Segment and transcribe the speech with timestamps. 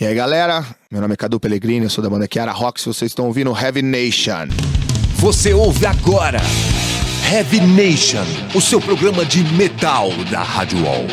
[0.00, 0.64] E aí, galera?
[0.88, 2.84] Meu nome é Cadu Pellegrini, eu sou da banda Kiara Rocks.
[2.84, 4.46] Vocês estão ouvindo Heavy Nation.
[5.16, 6.38] Você ouve agora
[7.28, 8.24] Heavy Nation,
[8.54, 11.04] o seu programa de metal da Rádio Wall.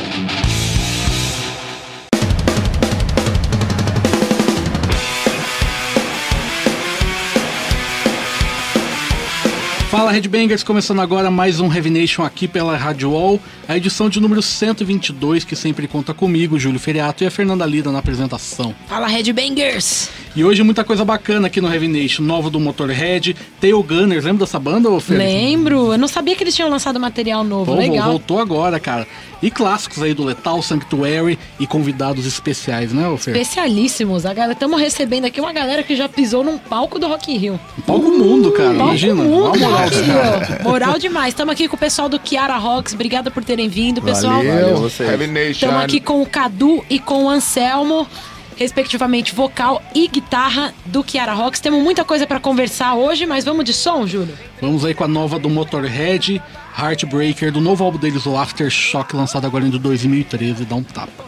[9.95, 14.19] Fala Headbangers, começando agora mais um Heavy Nation aqui pela Rádio Wall, a edição de
[14.19, 18.75] número 122, que sempre conta comigo, Júlio Feriato e a Fernanda Lira na apresentação.
[18.89, 20.09] Fala Headbangers!
[20.35, 24.45] E hoje muita coisa bacana aqui no Heavy Nation, novo do Motorhead, Tail Gunners, lembra
[24.45, 25.17] dessa banda, ô Fer?
[25.17, 28.09] Lembro, eu não sabia que eles tinham lançado material novo, Pô, legal.
[28.09, 29.07] Voltou agora, cara.
[29.41, 33.35] E clássicos aí do Letal, Sanctuary e convidados especiais, né, ô Fer?
[33.35, 37.33] Especialíssimos, a galera, estamos recebendo aqui uma galera que já pisou num palco do Rock
[37.33, 37.59] in Rio.
[37.85, 39.23] Palco Mundo, cara, Palco imagina.
[39.23, 40.63] Mundo, moral cara.
[40.63, 41.29] Moral demais.
[41.29, 44.37] Estamos aqui com o pessoal do Kiara Rocks, obrigada por terem vindo, pessoal.
[44.37, 45.51] Valeu, Heavy Nation.
[45.51, 48.07] Estamos aqui com o Cadu e com o Anselmo,
[48.55, 51.59] respectivamente vocal e guitarra do Kiara Rocks.
[51.59, 54.37] Temos muita coisa pra conversar hoje, mas vamos de som, Júlio?
[54.61, 56.41] Vamos aí com a nova do Motorhead,
[56.77, 61.24] Heartbreaker, do novo álbum deles, o Aftershock, lançado agora em 2013, dá um tapa.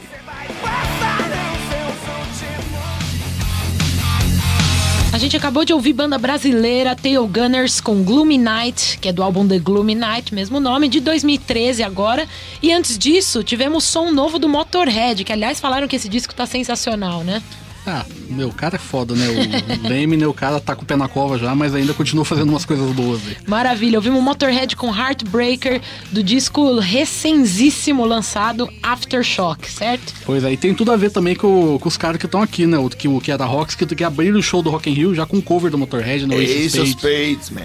[5.18, 9.24] A gente acabou de ouvir banda brasileira Tail Gunners com Gloomy Night, que é do
[9.24, 12.28] álbum The Gloomy Night, mesmo nome, de 2013 agora.
[12.62, 16.46] E antes disso, tivemos som novo do Motorhead, que aliás falaram que esse disco tá
[16.46, 17.42] sensacional, né?
[17.90, 19.26] Ah, meu, o cara é foda, né?
[19.30, 20.28] O Leme, né?
[20.28, 22.92] O cara tá com o pé na cova já, mas ainda continua fazendo umas coisas
[22.92, 23.38] boas aí.
[23.48, 30.14] Maravilha, ouvimos Motorhead com Heartbreaker do disco recenzíssimo lançado Aftershock, certo?
[30.26, 32.78] Pois aí, tem tudo a ver também com, com os caras que estão aqui, né?
[32.78, 34.94] O que, o que é da Rocks, que, que abriram o show do Rock in
[34.94, 37.50] Rio já com cover do Motorhead, no Ace Ace of Spades.
[37.52, 37.62] Man.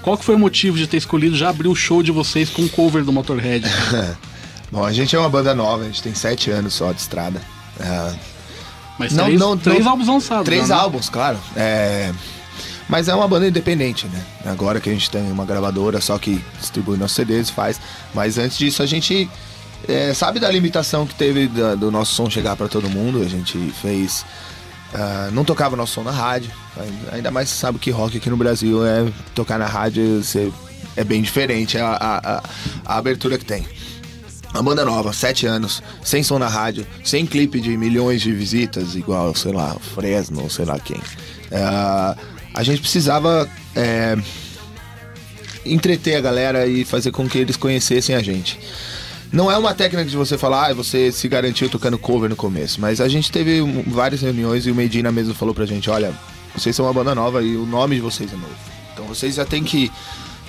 [0.00, 2.66] Qual que foi o motivo de ter escolhido já abrir o show de vocês com
[2.66, 3.66] cover do Motorhead?
[4.72, 7.42] Bom, a gente é uma banda nova, a gente tem sete anos só de estrada.
[7.78, 8.14] É,
[8.98, 10.44] Mas Não, três, não, três não- álbuns lançados.
[10.44, 10.80] Três já, né?
[10.80, 11.38] álbuns, claro.
[11.54, 12.12] É,
[12.88, 14.24] Mas é uma banda independente, né?
[14.44, 17.80] Agora que a gente tem uma gravadora só que distribui nossos CDs, faz.
[18.14, 19.28] Mas antes disso a gente
[19.88, 23.20] é, sabe da limitação que teve da- do nosso som chegar pra todo mundo.
[23.22, 24.24] A gente fez.
[24.94, 26.50] ah, não tocava nosso som na rádio.
[27.12, 29.04] Ainda mais sabe que rock aqui no Brasil é
[29.34, 30.22] tocar na rádio
[30.96, 32.42] é bem diferente a, a- a-
[32.86, 33.66] a abertura que tem.
[34.52, 38.94] Uma banda nova, sete anos, sem som na rádio, sem clipe de milhões de visitas,
[38.94, 41.00] igual, sei lá, Fresno, sei lá quem.
[41.50, 42.16] É,
[42.54, 44.16] a gente precisava é,
[45.64, 48.58] entreter a galera e fazer com que eles conhecessem a gente.
[49.32, 52.80] Não é uma técnica de você falar, ah, você se garantiu tocando cover no começo,
[52.80, 56.14] mas a gente teve várias reuniões e o Medina mesmo falou pra gente, olha,
[56.54, 58.54] vocês são uma banda nova e o nome de vocês é novo.
[58.92, 59.92] Então vocês já tem que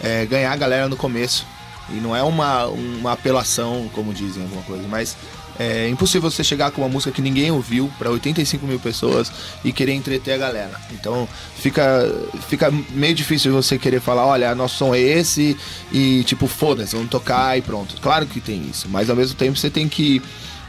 [0.02, 1.46] é, ganhar a galera no começo.
[1.90, 5.16] E não é uma, uma apelação, como dizem alguma coisa, mas
[5.60, 9.32] é impossível você chegar com uma música que ninguém ouviu pra 85 mil pessoas
[9.64, 10.80] e querer entreter a galera.
[10.92, 11.28] Então
[11.58, 11.82] fica,
[12.48, 15.58] fica meio difícil você querer falar, olha, nosso som é esse
[15.92, 17.96] e tipo, foda-se, vamos tocar e pronto.
[18.02, 20.22] Claro que tem isso, mas ao mesmo tempo você tem que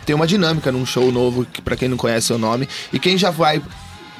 [0.06, 3.18] ter uma dinâmica num show novo, que pra quem não conhece o nome, e quem
[3.18, 3.60] já vai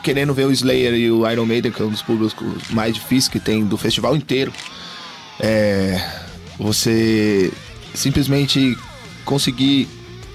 [0.02, 2.34] querendo ver o Slayer e o Iron Maiden, que é um dos públicos
[2.70, 4.52] mais difíceis que tem do festival inteiro,
[5.40, 5.98] é,
[6.58, 7.52] você
[7.94, 8.76] simplesmente
[9.24, 9.88] conseguir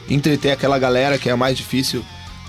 [0.09, 2.03] entreter aquela galera que é a mais difícil.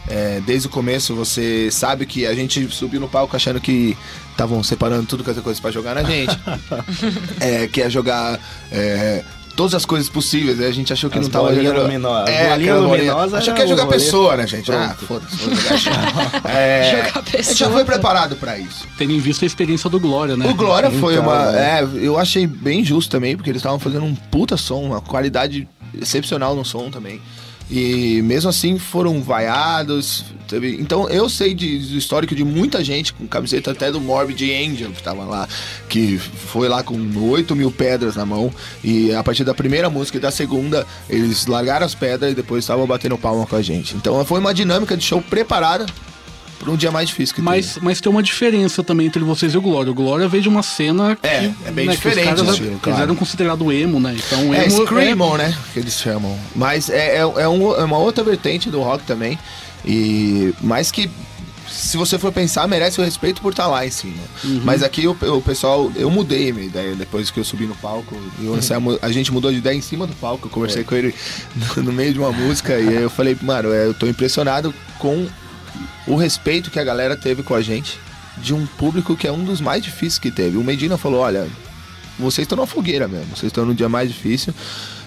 [0.07, 3.97] É, desde o começo você sabe que a gente subiu no palco achando que
[4.31, 6.39] estavam separando tudo que as coisas pra jogar na gente.
[7.41, 8.39] é, que jogar
[8.71, 9.25] é,
[9.57, 10.61] todas as coisas possíveis.
[10.61, 11.83] aí A gente achou que As não tava jogando.
[11.83, 14.71] lumino- É, bolinha luminosa Achou era que ia jogar pessoa, né, gente?
[14.73, 15.07] Ah, Pronto.
[15.07, 16.43] foda-se, vou jogar.
[16.51, 18.87] é, Jogar a gente já pessoa, foi preparado pra isso.
[18.99, 20.49] Tendo em vista a experiência do Glória, né?
[20.49, 21.53] O Glória foi Então, uma.
[21.53, 21.81] né?
[21.81, 25.69] É, eu achei bem justo também, porque eles estavam fazendo um puta som, uma qualidade
[26.01, 27.21] excepcional no som também.
[27.71, 30.25] E mesmo assim foram vaiados.
[30.47, 30.77] Teve...
[30.81, 34.91] Então eu sei de, do histórico de muita gente, com camiseta até do Morbid Angel
[34.91, 35.49] que tava lá,
[35.89, 38.53] que foi lá com 8 mil pedras na mão.
[38.83, 42.65] E a partir da primeira música e da segunda, eles largaram as pedras e depois
[42.65, 43.97] estavam batendo palma com a gente.
[43.97, 45.87] Então foi uma dinâmica de show preparada
[46.67, 49.61] um dia mais difícil que Mas, mas tem uma diferença também entre vocês e o
[49.61, 49.91] Glória.
[49.91, 52.49] O Glória veio de uma cena que, É, é bem né, que os diferente caras,
[52.49, 53.03] estilo, eles claro.
[53.03, 54.17] eram considerados emo, né?
[54.27, 55.57] Então, É, emo Screamo, né?
[55.73, 56.39] Que eles chamam.
[56.55, 59.39] Mas é, é, é um- é uma outra vertente do rock também.
[59.85, 61.11] E mais que,
[61.71, 64.23] se você for pensar, merece o respeito por estar lá em cima.
[64.65, 67.75] Mas aqui o, o pessoal, eu mudei a minha ideia depois que eu subi no
[67.75, 68.17] palco.
[68.41, 70.47] E o Anselmo, a gente mudou de ideia em cima do palco.
[70.47, 71.15] Eu conversei com ele
[71.77, 74.73] no, no meio de uma música e aí eu falei, mano, é, eu tô impressionado
[74.99, 75.27] com
[76.07, 77.99] o respeito que a galera teve com a gente.
[78.37, 80.57] De um público que é um dos mais difíceis que teve.
[80.57, 81.47] O Medina falou: olha,
[82.19, 84.53] vocês estão na fogueira mesmo, vocês estão no dia mais difícil.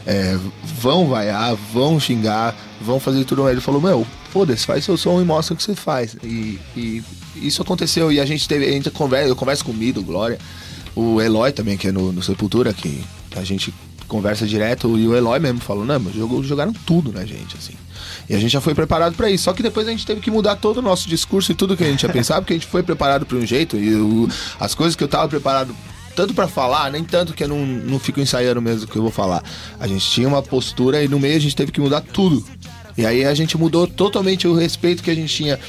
[0.08, 0.40] é,
[0.80, 3.48] vão vaiar, vão xingar, vão fazer tudo.
[3.50, 6.16] Ele falou, meu, foda-se, faz seu som e mostra o que você faz.
[6.24, 7.04] E, e
[7.36, 10.40] isso aconteceu e a gente teve, a gente conversa, eu converso com o Mido, Glória,
[10.96, 13.04] o Eloy também, que é no, no Sepultura, que
[13.36, 13.74] a gente
[14.08, 17.74] conversa direto, e o Eloy mesmo falou, não, mas jogaram tudo na gente, assim.
[18.30, 19.46] E a gente já foi preparado para isso.
[19.46, 21.84] Só que depois a gente teve que mudar todo o nosso discurso e tudo que
[21.84, 24.28] a gente tinha pensado, porque a gente foi preparado para um jeito e o,
[24.60, 25.76] as coisas que eu tava preparado
[26.16, 29.04] tanto para falar, nem tanto que eu não, não fico ensaiando mesmo o que eu
[29.04, 29.44] vou falar.
[29.80, 32.44] A gente tinha uma postura e no meio a gente teve que mudar tudo.
[32.98, 35.60] E aí a gente mudou totalmente o respeito que a gente tinha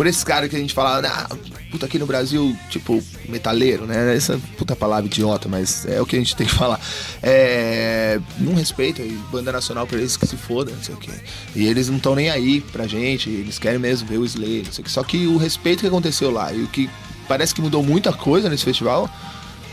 [0.00, 1.36] por esse cara que a gente falava, ah,
[1.70, 4.16] puta, aqui no Brasil, tipo, metaleiro, né?
[4.16, 6.80] Essa puta palavra idiota, mas é o que a gente tem que falar.
[7.22, 8.18] É.
[8.38, 11.12] Não respeita, e banda nacional pra eles que se foda, não sei o quê.
[11.54, 14.72] E eles não estão nem aí pra gente, eles querem mesmo ver o Slayer, não
[14.72, 14.90] sei o quê.
[14.90, 16.88] Só que o respeito que aconteceu lá e o que
[17.28, 19.06] parece que mudou muita coisa nesse festival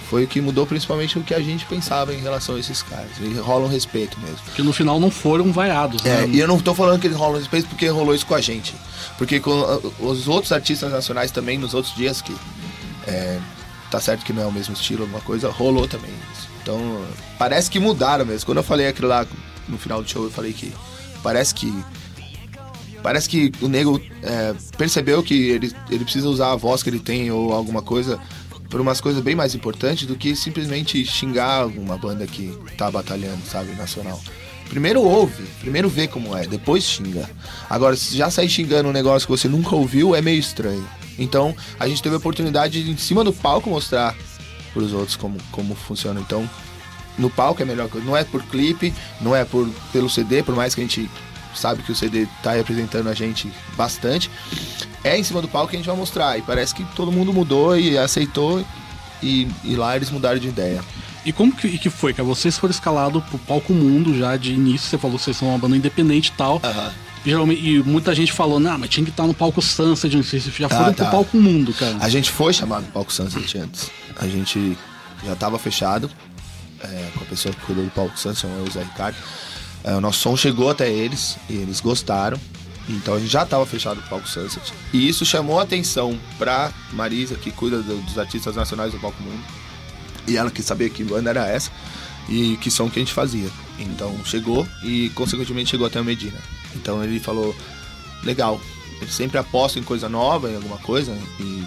[0.10, 3.12] foi o que mudou principalmente o que a gente pensava em relação a esses caras.
[3.22, 4.40] E rola um respeito mesmo.
[4.56, 6.30] Que no final não foram vaiados, É, né?
[6.34, 8.74] e eu não tô falando que eles rolam respeito porque rolou isso com a gente.
[9.18, 9.52] Porque com
[10.00, 12.34] os outros artistas nacionais também, nos outros dias que.
[13.08, 13.40] é,
[13.90, 16.48] tá certo que não é o mesmo estilo, alguma coisa, rolou também isso.
[16.62, 17.06] Então,
[17.38, 18.46] parece que mudaram mesmo.
[18.46, 19.26] Quando eu falei aquilo lá
[19.68, 20.74] no final do show, eu falei que
[21.24, 21.74] parece que.
[23.04, 27.00] Parece que o nego é, percebeu que ele, ele precisa usar a voz que ele
[27.00, 28.20] tem ou alguma coisa
[28.70, 33.46] por umas coisas bem mais importantes do que simplesmente xingar uma banda que tá batalhando,
[33.46, 34.22] sabe, nacional.
[34.70, 37.30] Primeiro ouve, primeiro vê como é, depois xinga.
[37.70, 40.86] Agora, se já sair xingando um negócio que você nunca ouviu, é meio estranho.
[41.18, 44.16] Então, a gente teve a oportunidade de, em cima do palco, mostrar
[44.74, 46.20] pros outros como, como funciona.
[46.20, 46.48] Então,
[47.18, 47.90] no palco é melhor.
[48.04, 51.10] Não é por clipe, não é por, pelo CD, por mais que a gente
[51.56, 54.30] sabe que o CD tá representando a gente bastante.
[55.08, 56.38] É em cima do palco que a gente vai mostrar.
[56.38, 58.64] E parece que todo mundo mudou e aceitou.
[59.22, 60.84] E, e lá eles mudaram de ideia.
[61.26, 62.24] E como que, que foi, cara?
[62.28, 65.58] Vocês foram escalados pro palco mundo já de início, você falou que vocês são uma
[65.58, 66.62] banda independente e tal.
[67.26, 70.40] Geralmente, e muita gente falou, não, mas tinha que estar no palco Sunset, não sei
[70.40, 71.04] se já foram Ah, tá.
[71.04, 71.98] pro palco mundo, cara.
[72.00, 73.90] A gente foi chamado do palco Sunset antes.
[74.16, 74.78] A gente
[75.26, 76.10] já estava fechado
[76.82, 79.18] é, com a pessoa que cuidou do palco Sunset, o José Ricardo.
[79.84, 82.40] É, o nosso som chegou até eles e eles gostaram.
[82.90, 84.74] Então a gente já estava fechado com o palco Sunset.
[84.94, 89.22] E isso chamou a atenção pra Marisa, que cuida do- dos artistas nacionais do palco
[89.22, 89.44] mundo.
[90.28, 91.72] E ela quis saber que banda era essa
[92.30, 93.50] e que som que a gente fazia.
[93.80, 96.40] Então chegou e consequentemente chegou até o Medina.
[96.76, 97.56] Então ele falou,
[98.24, 98.60] legal,
[99.02, 101.12] ele sempre aposta em coisa nova, em alguma coisa.
[101.40, 101.64] E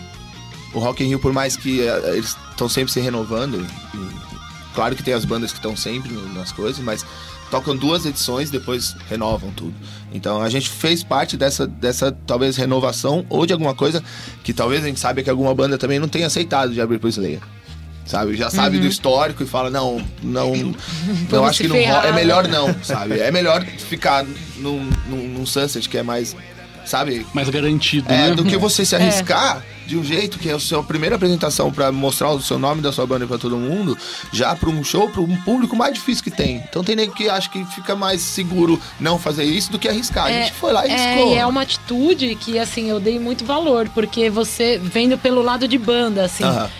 [0.72, 4.94] o Rock in Rio, por mais que eh, eles estão sempre se renovando, e, claro
[4.96, 7.04] que tem as bandas que estão sempre nas coisas, mas
[7.50, 9.74] tocam duas edições depois renovam tudo.
[10.12, 14.02] Então a gente fez parte dessa, dessa talvez renovação ou de alguma coisa
[14.42, 17.08] que talvez a gente saiba que alguma banda também não tenha aceitado de abrir pro
[17.08, 17.40] Slayer.
[18.10, 20.74] Sabe, já sabe do histórico e fala, não, não, não
[21.28, 23.20] Vamos acho que não é melhor não, sabe?
[23.20, 24.26] É melhor ficar
[24.56, 26.34] num, num, num Sunset que é mais,
[26.84, 28.34] sabe, Mais garantido, é, né?
[28.34, 31.90] do que você se arriscar de um jeito que é a sua primeira apresentação pra
[31.90, 33.98] mostrar o seu nome da sua banda pra todo mundo,
[34.32, 36.62] já pra um show, pra um público mais difícil que tem.
[36.68, 40.26] Então tem nego que acha que fica mais seguro não fazer isso do que arriscar.
[40.26, 41.34] a gente foi lá e é, arriscou.
[41.34, 45.66] e é uma atitude que, assim, eu dei muito valor, porque você, vendo pelo lado
[45.66, 46.70] de banda, assim, Aham.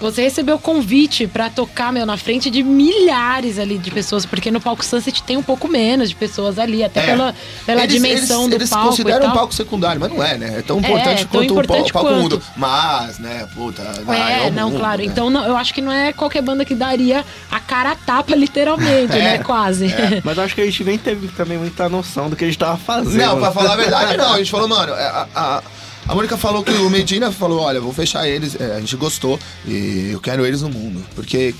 [0.00, 4.60] Você recebeu convite pra tocar, meu, na frente de milhares ali de pessoas, porque no
[4.60, 7.06] palco Sunset tem um pouco menos de pessoas ali, até É.
[7.06, 7.34] pela,
[7.66, 9.30] pela Eles- dimensão eles, do eles palco e consideram tal.
[9.30, 10.58] um palco secundário, mas não é, né?
[10.58, 12.22] É tão É, importante tão quanto importante o palco quanto.
[12.22, 12.42] mundo.
[12.56, 13.82] Mas, né, puta...
[14.06, 14.14] ah,
[14.44, 14.98] É, o não, mundo, claro.
[14.98, 15.04] né?
[15.04, 18.34] Então não, eu acho que não é qualquer banda que daria a cara a tapa,
[18.36, 19.38] literalmente, É, né?
[19.38, 19.86] Quase.
[20.24, 22.58] Mas eu acho que a gente nem teve também muita noção do que a gente
[22.58, 23.16] tava fazendo.
[23.16, 24.32] Não, pra falar a verdade, não.
[24.34, 25.62] A gente falou, mano, é, a, a,
[26.08, 29.38] a Mônica falou que o Medina falou, olha, vou fechar eles, é, a gente gostou
[29.66, 31.04] e eu quero eles no mundo.
[31.14, 31.54] Porque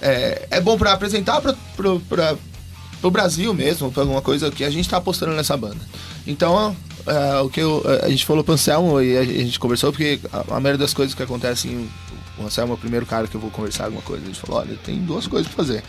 [0.00, 1.54] é, é bom pra apresentar pra,
[3.00, 5.80] pro Brasil mesmo, pra alguma coisa que a gente tá apostando nessa banda.
[6.26, 6.74] Então,
[7.06, 10.56] é, o que eu- a gente falou pro Anselmo e a gente conversou, porque a,
[10.56, 11.88] a maioria das coisas que acontecem,
[12.38, 14.22] o Anselmo é o primeiro cara que eu vou conversar alguma coisa.
[14.24, 15.82] A gente falou, olha, tem duas coisas pra fazer.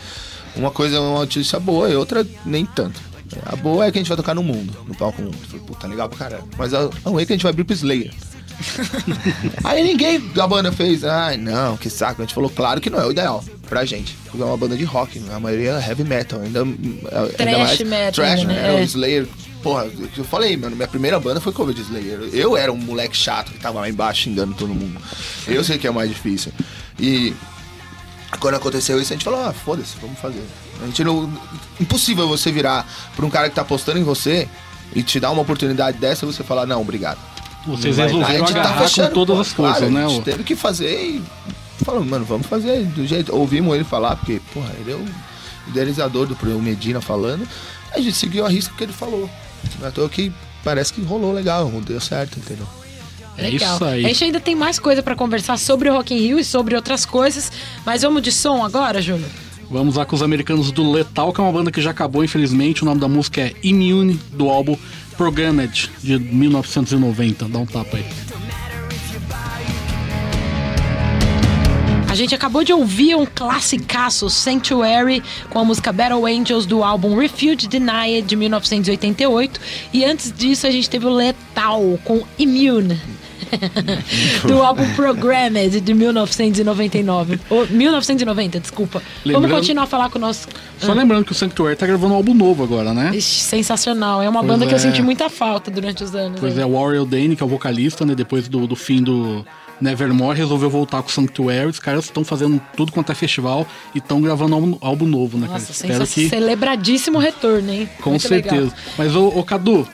[0.54, 3.00] Uma coisa é uma notícia boa e outra nem tanto.
[3.46, 5.36] A boa é que a gente vai tocar no mundo, no palco mundo.
[5.40, 6.44] Eu Falei, puta, legal pra caralho.
[6.56, 8.12] Mas a, a ruim é que a gente vai abrir pro Slayer.
[9.64, 12.22] Aí ninguém da banda fez, ai não, que saco.
[12.22, 14.16] A gente falou, claro que não é o ideal pra gente.
[14.24, 17.80] Porque é uma banda de rock, a maioria é heavy metal, ainda, ainda Trash mais
[17.80, 18.54] metal, trash, né?
[18.54, 18.76] né?
[18.76, 18.80] É.
[18.80, 19.26] O Slayer,
[19.62, 22.30] porra, eu falei, mano, minha primeira banda foi cover de Slayer.
[22.32, 25.00] Eu era um moleque chato que tava lá embaixo xingando todo mundo.
[25.46, 26.52] Eu sei que é mais difícil.
[26.98, 27.34] E
[28.38, 30.42] quando aconteceu isso, a gente falou, ah, foda-se, vamos fazer.
[30.82, 31.30] A gente não.
[31.80, 34.48] Impossível você virar pra um cara que tá apostando em você
[34.94, 37.18] e te dar uma oportunidade dessa e você falar, não, obrigado.
[37.66, 40.04] Vocês Vai- resolveram a gente tá agarrar com fechando, todas pô, as forças, claro, né?
[40.04, 41.22] A gente teve que fazer e
[41.82, 43.34] falamos, mano, vamos fazer do jeito.
[43.34, 45.04] Ouvimos ele falar, porque, porra, ele é o.
[45.68, 47.48] idealizador do programa Medina falando,
[47.92, 49.30] a gente seguiu a risca que ele falou.
[49.80, 50.30] Não é que
[50.62, 52.66] parece que rolou legal, deu certo, entendeu?
[53.36, 53.74] É Legal.
[53.74, 54.04] isso aí.
[54.04, 56.76] A gente ainda tem mais coisa pra conversar sobre o Rock in Rio e sobre
[56.76, 57.50] outras coisas,
[57.84, 59.26] mas vamos de som agora, Júlio?
[59.70, 62.82] Vamos lá com os americanos do Letal, que é uma banda que já acabou, infelizmente.
[62.82, 64.76] O nome da música é Immune, do álbum
[65.16, 67.48] Programmed, de 1990.
[67.48, 68.04] Dá um tapa aí.
[72.14, 77.16] A gente acabou de ouvir um classicaço, Sanctuary, com a música Battle Angels do álbum
[77.16, 79.60] Refuge Denied de 1988.
[79.92, 83.00] E antes disso a gente teve o Letal com Immune.
[84.46, 87.40] do álbum Programmed de 1999.
[87.50, 88.98] Ou 1990, desculpa.
[89.24, 90.48] Vamos Lembrando- continuar a falar com o nosso.
[90.78, 93.10] Só lembrando que o Sanctuary tá gravando um álbum novo agora, né?
[93.14, 94.22] Ixi, sensacional.
[94.22, 94.80] É uma Pois banda que eu é.
[94.80, 96.40] senti muita falta durante os anos.
[96.40, 96.62] Pois aí.
[96.62, 98.14] é, o Ariel Dane, que é o vocalista, né?
[98.14, 99.44] Depois do, do fim do
[99.80, 101.68] Nevermore, resolveu voltar com o Sanctuary.
[101.68, 105.46] Os caras estão fazendo tudo quanto é festival e estão gravando álbum, álbum novo, né,
[105.46, 105.58] cara?
[105.58, 106.28] Nossa, Espero que.
[106.28, 107.88] celebradíssimo retorno, hein?
[108.02, 108.54] Com Muito certeza.
[108.56, 108.72] legal.
[108.98, 109.86] Mas, ô, ô Cadu,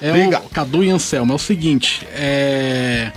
[0.00, 0.38] é Diga.
[0.40, 3.12] o Cadu e Anselmo, é o seguinte, é.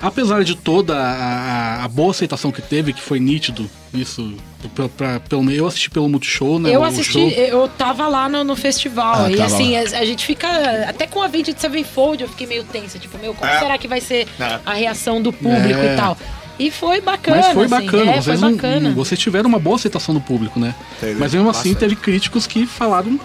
[0.00, 4.32] Apesar de toda a, a- boa aceitação que teve, que foi nítido, isso,
[4.72, 6.70] pra, pra- pelo, eu assisti pelo Multishow, né?
[6.72, 9.24] Eu assisti, eu tava lá no, no festival.
[9.24, 10.46] Ah, e assim, a, a gente fica.
[10.88, 12.96] Até com a Avenged Sevenfold eu fiquei meio tensa.
[12.96, 13.58] Tipo, meu, como É.
[13.58, 14.60] será que vai ser É.
[14.64, 15.94] a reação do público É.
[15.94, 16.16] e tal?
[16.60, 17.36] E foi bacana.
[17.38, 17.70] Mas foi assim.
[17.86, 18.90] bacana, É, foi vocês, não- bacana.
[18.92, 20.76] vocês tiveram uma boa aceitação do público, né?
[21.00, 21.76] Teve, Mas mesmo assim, bastante.
[21.80, 23.18] teve críticos que falaram.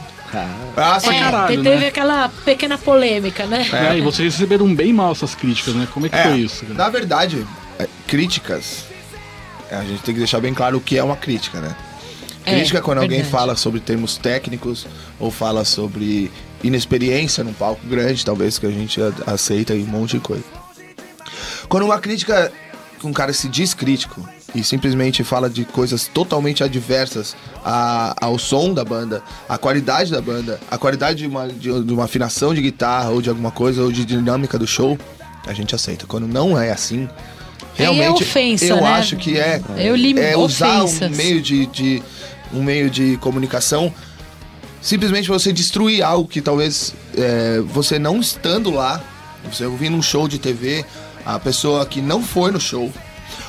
[0.75, 1.07] Ah, sim.
[1.07, 1.87] pra É, caralho, te- teve né?
[1.87, 3.67] aquela pequena polêmica, né?
[3.71, 5.87] né, e vocês receberam bem mal essas críticas, né?
[5.93, 6.61] Como é que É, foi isso?
[6.65, 6.73] cara?
[6.73, 7.45] Na verdade,
[7.79, 8.85] é, críticas,
[9.69, 11.75] é, a gente tem que deixar bem claro o que é uma crítica, né?
[12.45, 13.31] É, Crítica é quando alguém verdade.
[13.31, 14.85] fala sobre termos técnicos
[15.17, 16.29] ou fala sobre
[16.61, 20.43] inexperiência num palco grande, talvez que a gente aceita e um monte de coisa.
[21.69, 22.51] Quando uma crítica,
[23.01, 28.73] um cara se diz crítico e simplesmente fala de coisas totalmente adversas a- ao som
[28.73, 32.61] da banda, à qualidade da banda, à qualidade de uma, de, de uma afinação de
[32.61, 34.97] guitarra ou de alguma coisa ou de dinâmica do show,
[35.47, 36.05] a gente aceita.
[36.05, 37.09] Quando não é assim,
[37.77, 38.87] Aí é realmente ofensa, eu né?
[38.93, 41.17] acho que é, Eu li é usar um ofensas.
[41.17, 42.03] meio de, de
[42.53, 43.91] um meio de comunicação
[44.81, 49.01] simplesmente você destruir algo que talvez é, você não estando lá,
[49.49, 50.85] você ouvindo um show de TV,
[51.25, 52.91] a pessoa que não foi no show,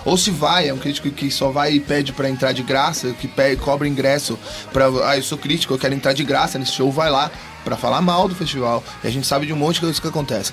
[0.04, 3.12] ou se vai, é um crítico que só vai e pede pra entrar de graça,
[3.12, 4.38] que pede, cobra ingresso
[4.73, 4.87] pra.
[5.04, 7.30] Ah, eu sou crítico, eu quero entrar de graça nesse show, vai lá
[7.64, 8.82] pra falar mal do festival.
[9.02, 10.52] E a gente sabe de um monte de coisas que acontece.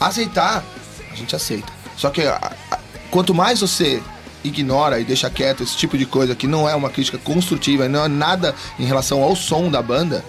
[0.00, 0.64] Aceitar,
[1.12, 1.72] a gente aceita.
[1.96, 2.78] Só que a- a-
[3.10, 4.02] quanto mais você
[4.42, 8.04] ignora e deixa quieto esse tipo de coisa que não é uma crítica construtiva, não
[8.04, 10.24] é nada em relação ao som da banda,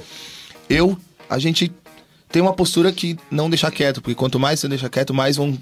[0.70, 0.98] eu,
[1.30, 1.72] a gente
[2.32, 5.58] tem uma postura que não deixar quieto, porque quanto mais você deixa quieto, mais vão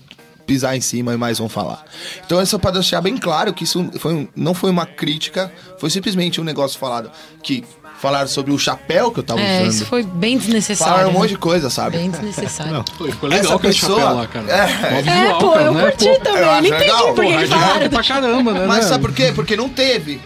[0.45, 1.85] pisar em cima e mais vão falar.
[2.25, 5.51] Então é só para deixar bem claro que isso foi um- não foi uma crítica,
[5.79, 7.09] foi simplesmente um negócio falado
[7.41, 7.63] que
[7.99, 9.71] falaram sobre o chapéu que eu tava É, usando.
[9.71, 10.91] isso foi bem desnecessário.
[10.93, 11.19] Falaram um né?
[11.19, 11.97] muito de coisa, sabe?
[11.97, 12.83] Bem desnecessário.
[12.97, 14.51] Foi, ficou legal Essa aquele pessoa- chapéu lá, cara.
[14.51, 14.97] É.
[14.97, 15.81] É, visual, pô, cara, eu né?
[15.91, 16.41] curti Pô, também.
[16.41, 17.89] eu não entendi legal, por que pô, eles hard rock falaram.
[17.89, 18.65] pra caramba, né?
[18.67, 18.89] Mas né?
[18.89, 19.31] sabe por quê?
[19.33, 20.19] Porque não teve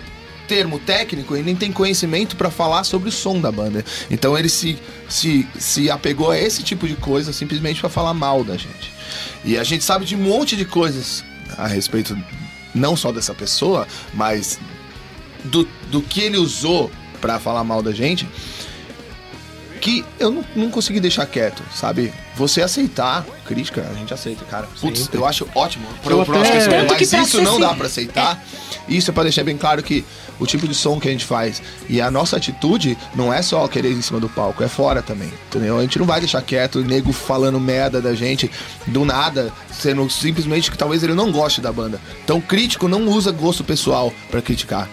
[0.48, 3.86] termo técnico e nem tem conhecimento pra falar sobre o som da banda.
[4.10, 8.44] Então ele se, se, se apegou a esse tipo de coisa simplesmente pra falar mal
[8.44, 8.97] da gente.
[9.44, 11.24] E a gente sabe de um monte de coisas
[11.58, 12.18] a respeito
[12.74, 14.60] não só dessa pessoa, mas
[15.46, 18.28] do, do que ele usou pra falar mal da gente.
[19.80, 22.14] Que eu não, não consegui deixar quieto, sabe?
[22.36, 24.68] Você aceitar crítica, a gente aceita, cara.
[24.80, 25.88] Putz, eu acho ótimo.
[26.04, 28.44] Pro, Eu mas pra isso ser não assim- dá pra aceitar.
[28.88, 30.06] Isso é pra deixar bem claro que
[30.40, 33.68] o tipo de som que a gente faz e a nossa atitude não é só
[33.68, 35.78] querer ir em cima do palco, é fora também, entendeu?
[35.78, 38.50] A gente não vai deixar quieto o nego falando merda da gente
[38.86, 42.00] do nada, sendo simplesmente que talvez ele não goste da banda.
[42.24, 44.88] Então, crítico não usa gosto pessoal pra criticar.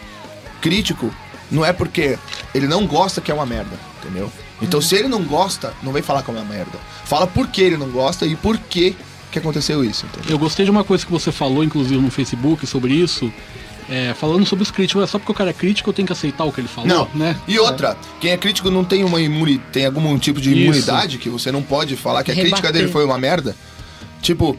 [0.61, 1.15] Crítico
[1.51, 2.19] não é porque
[2.55, 4.33] ele não gosta que é uma merda, entendeu?
[4.63, 6.79] Então, se ele não gosta, não vem falar que é uma merda.
[7.05, 8.95] Fala por que ele não gosta e por que
[9.31, 10.31] que aconteceu isso, entendeu?
[10.31, 13.33] Eu gostei de uma coisa que você falou, inclusive no Facebook, sobre isso.
[13.91, 15.03] é, falando sobre os críticos.
[15.03, 16.89] É só porque o cara é crítico, eu tenho que aceitar o que ele falou,
[16.89, 17.09] Não.
[17.15, 17.37] né?
[17.47, 20.61] E outra, quem é crítico não tem uma imuni tem algum tipo de Isso.
[20.61, 23.55] imunidade que você não pode falar que a crítica dele foi uma merda.
[24.23, 24.57] Tipo,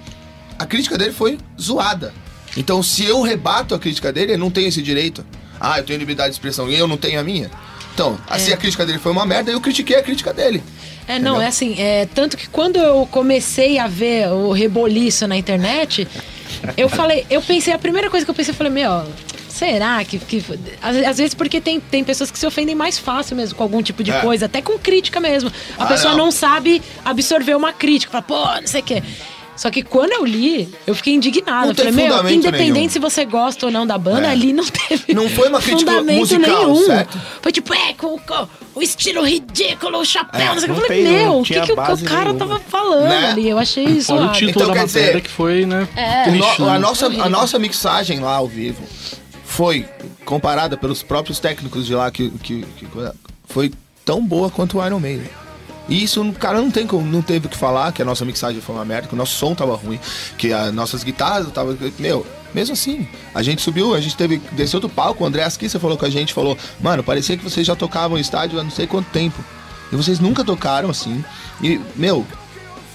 [0.59, 2.13] a crítica dele foi zoada.
[2.57, 5.25] Então, se eu rebato a crítica dele, eu não tenho esse direito.
[5.59, 7.49] Ah, eu tenho liberdade de expressão e eu não tenho a minha.
[7.95, 10.61] Então, assim a crítica dele foi uma merda, eu critiquei a crítica dele.
[11.07, 15.37] É, não, é assim, é, tanto que quando eu comecei a ver o reboliço na
[15.37, 16.05] internet,
[16.75, 19.05] eu falei, eu pensei, a primeira coisa que eu pensei, eu falei, meu,
[19.47, 20.19] será que.
[20.19, 20.43] que
[20.81, 23.81] às, às vezes porque tem, tem pessoas que se ofendem mais fácil mesmo com algum
[23.81, 24.19] tipo de É.
[24.19, 25.49] coisa, até com crítica mesmo.
[25.77, 26.25] A Ah, pessoa não.
[26.25, 26.31] não.
[26.31, 29.01] sabe absorver uma crítica, fala, pô, não sei o quê.
[29.55, 31.67] Só que quando eu li, eu fiquei indignada.
[31.67, 32.89] Não Eu falei, meu, independente nenhum.
[32.89, 34.31] se você gosta ou não da banda, É.
[34.31, 36.85] ali não teve Não foi uma crítica fundamento musical, nenhum.
[36.85, 37.21] certo?
[37.41, 40.79] Foi tipo, é, com, com o estilo ridículo, o chapéu, É, não sei o que.
[40.81, 41.93] Eu falei, meu, o que, que o, cara
[42.33, 42.33] nenhuma.
[42.33, 43.29] tava falando Né?
[43.31, 43.49] ali?
[43.49, 44.07] Eu achei isso.
[44.13, 45.87] Fora o título Então, da quer matéria dizer, que foi, né?
[45.95, 46.31] É.
[46.31, 46.79] No- a, né?
[46.79, 48.83] nossa, a nossa mixagem lá ao vivo
[49.45, 49.85] foi
[50.25, 52.87] comparada pelos próprios técnicos de lá que, que, que
[53.45, 53.71] foi
[54.03, 55.29] tão boa quanto o Iron Maiden.
[55.87, 58.59] E isso, cara não tem como, não teve o que falar que a nossa mixagem
[58.59, 59.99] foi uma merda, que o nosso som tava ruim,
[60.37, 62.25] que as nossas guitarras tava, meu,
[62.55, 65.97] mesmo assim, a gente subiu, a gente teve desceu do palco, o André Asquissa falou
[65.97, 69.07] com a gente, falou: "Mano, parecia que vocês já tocavam estádio há não sei quanto
[69.09, 69.43] tempo.
[69.91, 71.23] E vocês nunca tocaram assim".
[71.61, 72.25] E, meu,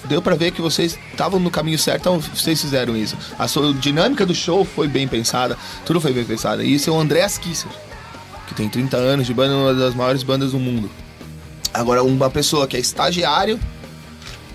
[0.09, 3.17] deu pra ver que vocês estavam no caminho certo, então vocês fizeram isso.
[3.39, 6.63] A sua dinâmica do show foi bem pensada, tudo foi bem pensado.
[6.63, 7.71] E isso é o André Kisser,
[8.49, 10.91] que tem 30 anos de banda, uma das maiores bandas do mundo.
[11.73, 13.59] Agora, uma pessoa que é estagiário,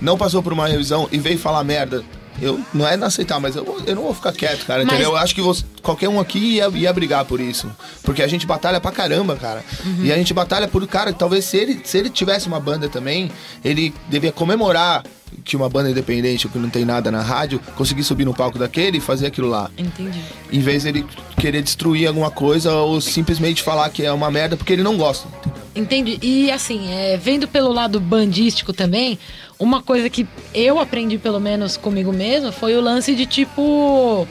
[0.02, 2.04] não passou por uma revisão e veio falar merda.
[2.42, 4.84] Eu não é aceitar, mas eu, eu não vou ficar quieto, cara.
[4.84, 5.12] Mas- Entendeu?
[5.12, 7.72] Eu acho que você- qualquer um aqui ia, ia brigar por isso.
[8.04, 9.64] Porque a gente batalha pra caramba, cara.
[10.02, 11.14] E a gente batalha por cara.
[11.14, 13.32] Talvez se ele, se ele tivesse uma banda também,
[13.64, 15.02] ele devia comemorar
[15.46, 18.98] que uma banda independente, que não tem nada na rádio, conseguir subir no palco daquele
[18.98, 19.70] e fazer aquilo lá.
[19.78, 20.20] Entendi.
[20.52, 21.06] Em vez dele
[21.40, 25.28] querer destruir alguma coisa ou simplesmente falar que é uma merda porque ele não gosta.
[25.76, 26.18] Entendi.
[26.22, 29.20] E assim, é, vendo pelo lado bandístico também,
[29.60, 34.28] uma coisa que eu aprendi, pelo menos comigo mesmo, foi o lance de tipo.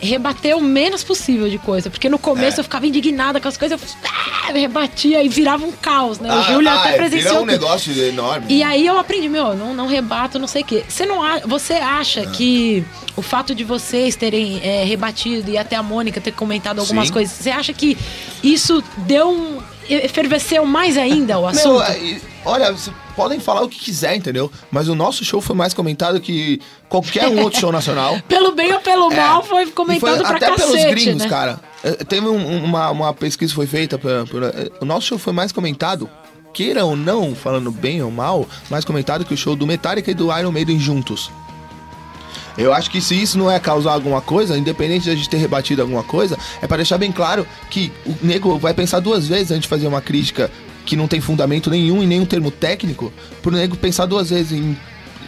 [0.00, 1.88] Rebater o menos possível de coisa.
[1.88, 2.60] Porque no começo É.
[2.60, 6.30] eu ficava indignada com as coisas, eu ah, rebatia e virava um caos, né?
[6.30, 7.30] O Júlio até é, presenciou.
[7.32, 8.44] vira um negócio enorme.
[8.50, 10.84] E aí eu aprendi, meu, não, não rebato, não sei o quê.
[10.86, 12.26] Você, não, você acha Ah.
[12.26, 12.84] que
[13.16, 17.12] o fato de vocês terem é, rebatido e até a Mônica ter comentado algumas Sim.
[17.14, 17.96] coisas, você acha que
[18.42, 19.58] isso deu um.
[19.88, 21.82] Efervesceu mais ainda o Meu, assunto?
[21.82, 24.50] é, e- olha, vocês podem falar o que quiser, entendeu?
[24.70, 28.18] Mas o nosso show foi mais comentado que qualquer um outro show nacional.
[28.28, 29.16] Pelo bem ou pelo É.
[29.16, 31.28] mal, foi comentado pra até cacete, pelos gringos, né?
[31.28, 31.60] cara.
[31.82, 35.18] É, Teve um- uma, uma pesquisa que foi feita por, por- é, o nosso show
[35.18, 36.08] foi mais comentado,
[36.52, 40.14] queira ou não, falando bem ou mal, mais comentado que o show do Metallica e
[40.14, 41.30] do Iron Maiden juntos.
[42.56, 45.38] Eu acho que se isso não é causar alguma coisa, independente de a gente ter
[45.38, 49.50] rebatido alguma coisa, é pra deixar bem claro que o nego vai pensar duas vezes
[49.50, 50.50] antes de fazer uma crítica
[50.86, 53.12] que não tem fundamento nenhum em nenhum termo técnico,
[53.42, 54.76] pro nego pensar duas vezes em,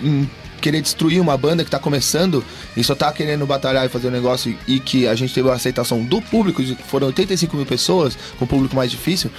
[0.02, 2.44] em querer destruir uma banda que tá começando
[2.76, 5.48] e só tá querendo batalhar e fazer um negócio e, e que a gente teve
[5.50, 9.30] a aceitação do público, foram 85 mil pessoas, com o público mais difícil,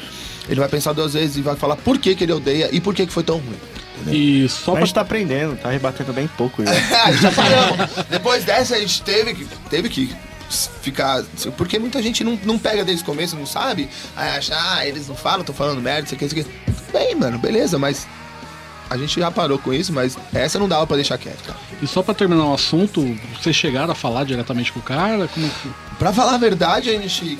[0.49, 2.93] ele vai pensar duas vezes e vai falar por que, que ele odeia e por
[2.93, 3.57] que, que foi tão ruim.
[4.07, 6.63] E só A pra gente tá aprendendo, tá rebatendo bem pouco.
[6.63, 7.11] Já.
[7.11, 7.77] Já paramos.
[8.09, 10.15] Depois dessa a gente teve que, teve que
[10.81, 11.23] ficar.
[11.57, 13.89] Porque muita gente não, não pega desde o começo, não sabe.
[14.15, 16.47] Aí acha, ah, eles não falam, tô falando merda, isso aqui, isso aqui.
[16.93, 18.07] Bem, mano, beleza, mas.
[18.89, 21.59] A gente já parou com isso, mas essa não dava pra deixar quieto, cara.
[21.81, 23.01] E só pra terminar o assunto,
[23.37, 25.27] vocês chegaram a falar diretamente com o cara?
[25.27, 25.69] Como que...
[25.99, 27.37] Pra falar a verdade, a gente.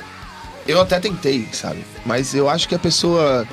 [0.67, 1.85] Eu até tentei, sabe?
[2.05, 3.47] Mas eu acho que a pessoa.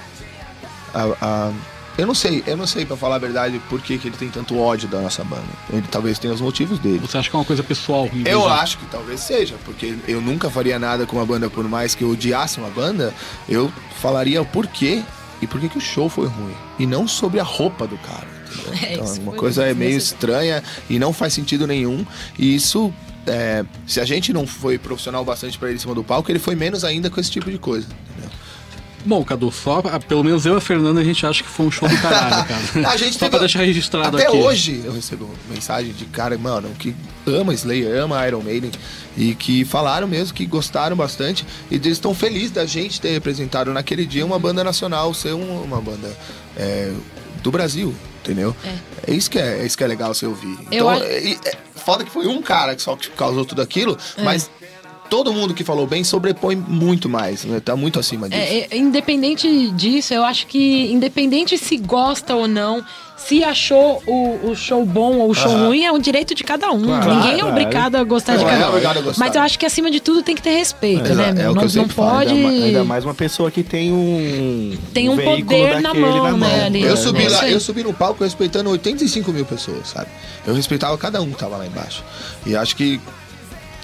[0.92, 1.52] a- a-
[1.96, 4.28] eu não sei, eu não sei pra falar a verdade por que, que ele tem
[4.28, 5.42] tanto ódio da nossa banda.
[5.72, 6.98] Ele talvez tenha os motivos dele.
[6.98, 8.08] Você acha que é uma coisa pessoal?
[8.24, 11.64] Eu de- acho que talvez seja, porque eu nunca faria nada com uma banda, por
[11.68, 13.14] mais que eu odiasse uma banda,
[13.48, 15.02] eu falaria o porquê
[15.42, 16.54] e por que que o show foi ruim.
[16.78, 18.26] E não sobre a roupa do cara.
[18.26, 18.34] entendeu?
[18.82, 20.14] É, então, isso uma coisa é meio desnecessário.
[20.34, 22.04] estranha e não faz sentido nenhum.
[22.38, 22.92] E isso,
[23.26, 26.38] é, se a gente não foi profissional bastante pra ele em cima do palco, ele
[26.38, 27.86] foi menos ainda com esse tipo de coisa.
[28.10, 28.30] entendeu?
[29.04, 31.66] Bom, Cadu, só, ah, pelo menos eu e a Fernanda a gente acha que foi
[31.66, 32.88] um show do caralho, cara.
[32.88, 34.36] A gente só teve- pra deixar registrado Até aqui.
[34.36, 36.94] hoje eu recebo mensagem de cara, mano, que
[37.26, 38.70] ama Slayer, ama Iron Maiden
[39.16, 43.72] e que falaram mesmo que gostaram bastante e eles estão felizes da gente ter representado
[43.72, 46.10] naquele dia uma banda nacional, ser um- uma banda
[46.56, 46.92] é,
[47.42, 48.56] do Brasil, entendeu?
[49.06, 49.12] É.
[49.12, 50.56] isso que é, é isso que é legal você ouvir.
[50.70, 53.60] Eu Então, acho- é, é, foda que foi um cara que só que causou tudo
[53.60, 54.50] aquilo, mas
[55.10, 57.60] todo mundo que falou bem sobrepõe muito mais, né?
[57.60, 58.40] Tá muito acima disso.
[58.42, 62.84] É, é, independente disso, eu acho que independente se gosta ou não,
[63.16, 65.68] se achou o, o show bom ou o show Aham.
[65.68, 66.82] ruim, é um direito de cada um.
[66.84, 67.48] Claro, Ninguém é claro.
[67.48, 68.68] obrigado a gostar de Não é cada um.
[68.70, 69.24] obrigado a gostar.
[69.24, 71.28] Mas eu acho que acima de tudo tem que ter respeito, né?
[71.28, 72.32] é o que não, eu não pode.
[72.32, 74.76] Ainda, ainda mais uma pessoa que tem um.
[74.92, 76.82] Tem um veículo poder na daquele mão, né, ali.
[76.82, 80.08] Eu É, subi é lá, eu subi no palco respeitando 85 mil pessoas, sabe?
[80.46, 82.02] Eu respeitava cada um que tava lá embaixo.
[82.44, 83.00] E acho que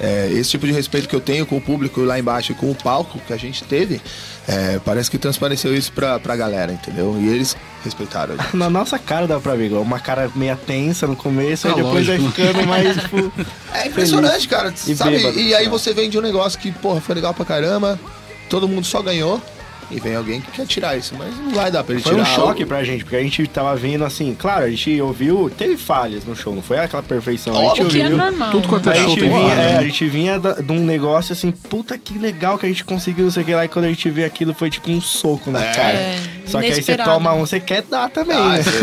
[0.01, 2.71] é, esse tipo de respeito que eu tenho com o público lá embaixo e com
[2.71, 4.01] o palco que a gente teve,
[4.49, 7.17] é, parece que transpareceu isso pra, pra galera, entendeu?
[7.21, 8.35] E eles respeitaram.
[8.39, 8.57] a gente.
[8.57, 11.77] Na nossa cara dá pra ver, igual uma cara meia tensa no começo, Ah, aí
[11.77, 13.31] depois vai ficando mais, tipo...
[13.75, 14.73] É impressionante, cara.
[14.87, 15.17] E sabe?
[15.19, 15.69] bêbado, e aí sabe?
[15.69, 18.01] você vende um negócio que, porra, foi legal pra caramba,
[18.49, 19.41] todo mundo só ganhou.
[19.90, 22.22] E vem alguém que quer tirar isso, mas não vai dar pra ele Foi tirar.
[22.22, 25.50] um choque o- pra gente, porque a gente tava vendo assim, claro, a gente ouviu,
[25.50, 27.57] teve falhas no show, não foi aquela perfeição.
[27.59, 28.16] A gente é ouviu.
[28.16, 28.50] normal.
[28.53, 29.79] Tudo quanto é A show gente, tem vinha, é, né?
[29.79, 33.33] a gente vinha de um negócio assim, puta que legal que a gente conseguiu, não
[33.33, 35.62] sei o que lá, e quando a gente vê aquilo foi tipo um soco na
[35.64, 35.72] É.
[35.74, 35.92] cara.
[35.98, 38.62] É, Só que aí você toma um, você quer dar também, Ah, né?
[38.62, 38.81] você-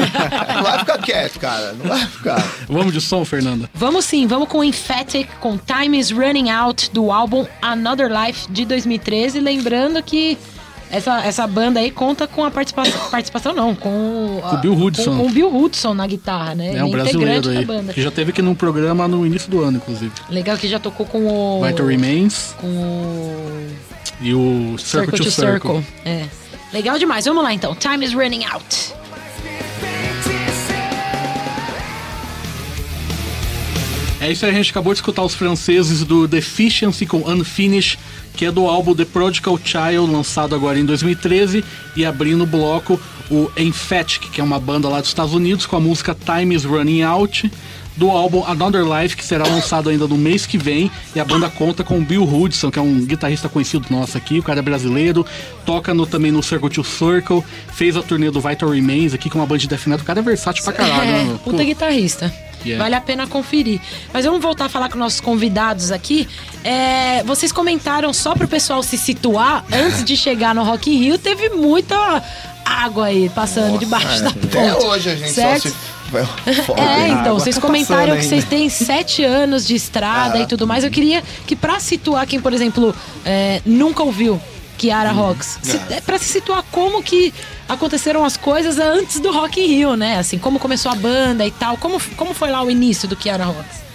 [0.56, 1.74] não vai ficar quieto, cara.
[1.74, 2.44] Não vai ficar.
[2.68, 3.70] Vamos de som, Fernanda?
[3.74, 8.66] Vamos sim, vamos com Emphatic, com Time is Running Out, do álbum Another Life de
[8.66, 9.40] 2013.
[9.40, 10.38] Lembrando que
[10.90, 13.10] essa, essa banda aí conta com a participação.
[13.10, 15.04] participação não, com, a- Com o Bill Hudson.
[15.12, 16.76] Com, com o Bill Hudson na guitarra, né?
[16.78, 17.66] É um Ele brasileiro aí.
[17.94, 20.12] Que já teve aqui num programa no início do ano, inclusive.
[20.30, 21.64] Legal que já tocou com o.
[21.66, 23.68] Vital Remains Com o.
[24.22, 25.84] e o Circle, to Circle.
[26.06, 26.26] É.
[26.74, 27.26] Legal demais.
[27.26, 27.76] Vamos lá então.
[27.76, 28.94] Time is running out.
[34.20, 38.00] É isso aí, a gente acabou de escutar os franceses do Deficiency com Unfinished,
[38.38, 43.00] que é do álbum The Prodigal Child, lançado agora em 2013, e abrindo o bloco
[43.30, 46.64] o Emphatic, que é uma banda lá dos Estados Unidos, com a música Time is
[46.64, 47.52] Running Out,
[47.98, 51.50] do álbum Another Life, que será lançado ainda no mês que vem, e a banda
[51.50, 54.62] conta com o Bill Hudson, que é um guitarrista conhecido nosso aqui, o cara é
[54.62, 55.26] brasileiro,
[55.66, 59.40] toca no, também no Circle to Circle, fez a turnê do Vital Remains aqui com
[59.40, 61.40] uma banda de death metal, o cara é versátil pra caralho, É, né?
[61.44, 62.32] puta Pô, guitarrista.
[62.68, 62.84] Yeah.
[62.84, 63.80] Vale a pena conferir.
[64.14, 66.28] Mas vamos voltar a falar com nossos convidados aqui.
[66.64, 71.18] É, vocês comentaram só pro pessoal se situar, antes de chegar no Rock in Rio,
[71.18, 72.22] teve muita
[72.66, 74.58] água aí passando debaixo da ponte.
[74.58, 75.62] Até hoje a gente certo?
[75.64, 75.98] só se.
[76.66, 80.42] Foda, É, então, água vocês tá comentaram que vocês têm sete anos de estrada Ah.
[80.42, 80.84] e tudo mais.
[80.86, 84.42] Eu queria que pra situar quem, por exemplo, é, nunca ouviu
[84.78, 85.88] Kiara Rocks, se, Ah.
[85.96, 87.34] é, pra se situar como que
[87.68, 90.18] aconteceram as coisas antes do Rock in Rio, né?
[90.20, 91.78] Assim, como começou a banda e tal.
[91.78, 93.88] Como, como foi lá o início do Kiara Rocks?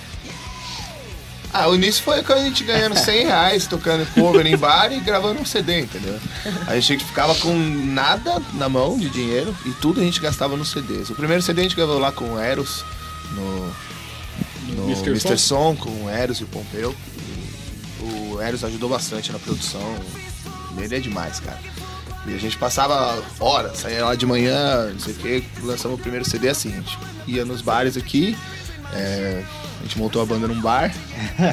[1.55, 5.01] Ah, o início foi com a gente ganhando 100 reais, tocando cover em bar e
[5.01, 6.19] gravando um CD, entendeu?
[6.67, 10.71] A gente ficava com nada na mão de dinheiro e tudo a gente gastava nos
[10.71, 11.11] CDs.
[11.11, 12.83] O primeiro CD a gente gravou lá com o Eros,
[13.33, 13.67] no,
[14.77, 15.11] no Mr.
[15.11, 15.37] Mr.
[15.39, 15.77] Som?
[15.77, 16.95] Com o Eros e o Pompeu.
[18.01, 19.95] E o Eros ajudou bastante na produção.
[20.79, 21.59] Ele é demais, cara.
[22.27, 26.01] E a gente passava horas, saía lá de manhã, não sei o que, lançamos o
[26.01, 28.37] primeiro CD assim, a gente ia nos bares aqui,
[28.93, 29.43] é,
[29.81, 30.93] a gente montou a banda num bar.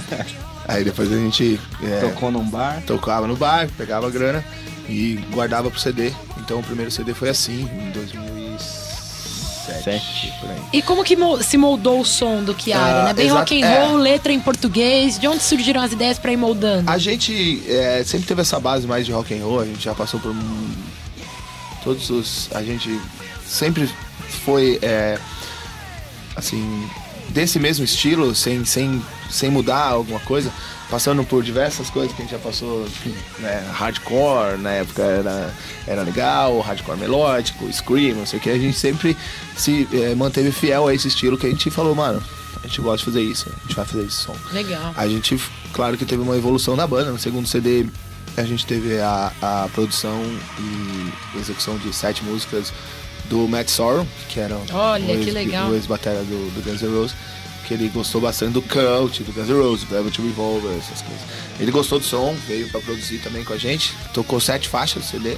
[0.67, 1.59] Aí depois a gente.
[1.81, 2.83] É, Tocou num bar?
[2.85, 4.45] Tocava no bar, pegava grana
[4.87, 6.13] e guardava pro CD.
[6.37, 8.38] Então o primeiro CD foi assim, em 2000
[9.91, 10.57] 97, por aí.
[10.73, 13.13] E como que se moldou o som do Kiara, ah, né?
[13.13, 14.01] Bem rock and roll, é.
[14.01, 16.89] letra em português, de onde surgiram as ideias para ir moldando?
[16.89, 19.93] A gente é, sempre teve essa base mais de rock and roll, a gente já
[19.93, 20.71] passou por um,
[21.83, 22.49] todos os...
[22.53, 22.99] A gente
[23.45, 23.89] sempre
[24.45, 25.17] foi, é,
[26.35, 26.89] assim,
[27.29, 30.51] desse mesmo estilo, sem, sem sem mudar alguma coisa,
[30.89, 32.87] passando por diversas coisas que a gente já passou,
[33.39, 35.53] né, hardcore, na época era,
[35.85, 39.15] era legal, hardcore melódico, scream, não sei o que, a gente sempre
[39.55, 42.21] se é, manteve fiel a esse estilo que a gente falou, mano,
[42.63, 44.35] a gente gosta de fazer isso, a gente vai fazer esse som.
[44.51, 44.93] Legal.
[44.97, 45.39] A gente,
[45.71, 47.11] claro que teve uma evolução da banda.
[47.11, 47.85] No segundo CD,
[48.35, 50.21] a gente teve a, a produção
[50.59, 52.73] e execução de sete músicas
[53.29, 55.69] do Matt Sorum, que era Olha, que legal.
[55.69, 57.15] o ex-batera do, do Guns N' Roses,
[57.69, 61.21] que ele gostou bastante do Cult, do Guns N' Roses, do Velvet Revolver, essas coisas.
[61.59, 65.07] Ele gostou do som, veio pra produzir também com a gente, tocou sete faixas do
[65.07, 65.37] CD.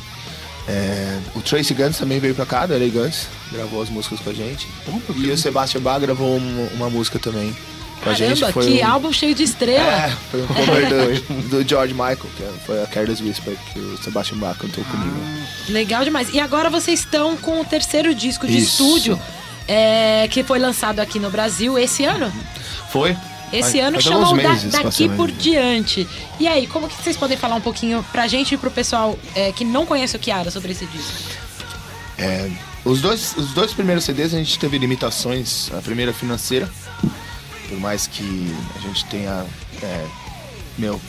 [0.67, 4.29] É, o Tracy Guns também veio pra cá, do LA Guns, gravou as músicas com
[4.29, 4.65] a gente.
[5.17, 7.53] E o Sebastian Bach gravou uma, uma música também
[8.03, 8.39] com a gente.
[8.39, 9.83] Caramba, Foi que um- álbum cheio de estrela.
[9.91, 13.97] é, foi um cover do, do George Michael, que foi a Careless Whisper que o
[14.03, 15.17] Sebastian Bach cantou comigo.
[15.69, 16.29] Legal demais.
[16.33, 18.83] E agora vocês estão com o terceiro disco de Isso.
[18.83, 19.19] estúdio,
[19.73, 22.29] é, que foi lançado aqui no Brasil esse ano.
[22.91, 23.15] Foi?
[23.53, 25.31] Esse Faz- ano o Da- Daqui passando por.
[25.31, 26.07] Diante.
[26.39, 29.51] E aí, como que vocês podem falar um pouquinho pra gente e pro pessoal é,
[29.53, 31.13] que não conhece o Kiara sobre esse disco?
[32.17, 32.49] É,
[32.83, 35.69] os, dois, os dois primeiros CDs a gente teve limitações.
[35.77, 36.69] A primeira financeira,
[37.69, 39.45] por mais que a gente tenha.
[39.81, 40.05] é,
[40.77, 40.99] meu,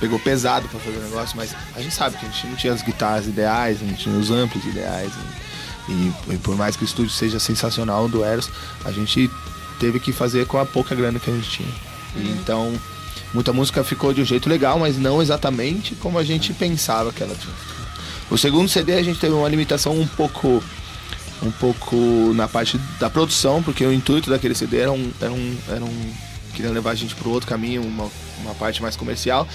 [0.00, 2.72] pegou pesado pra fazer o negócio, mas a gente sabe que a gente não tinha
[2.72, 5.12] as guitarras ideais, não tinha os amplos ideais.
[5.88, 8.50] E, e por mais que o estúdio seja sensacional do Eros,
[8.84, 9.30] a gente
[9.78, 11.74] teve que fazer com a pouca grana que a gente tinha.
[12.16, 12.72] E então,
[13.32, 17.22] muita música ficou de um jeito legal, mas não exatamente como a gente pensava que
[17.22, 17.54] ela tinha.
[18.30, 20.62] O segundo CD a gente teve uma limitação um pouco
[21.42, 21.94] um pouco
[22.34, 26.12] na parte da produção, porque o intuito daquele CD era um, era um, era um
[26.54, 29.46] queria levar a gente para outro caminho, uma, uma parte mais comercial.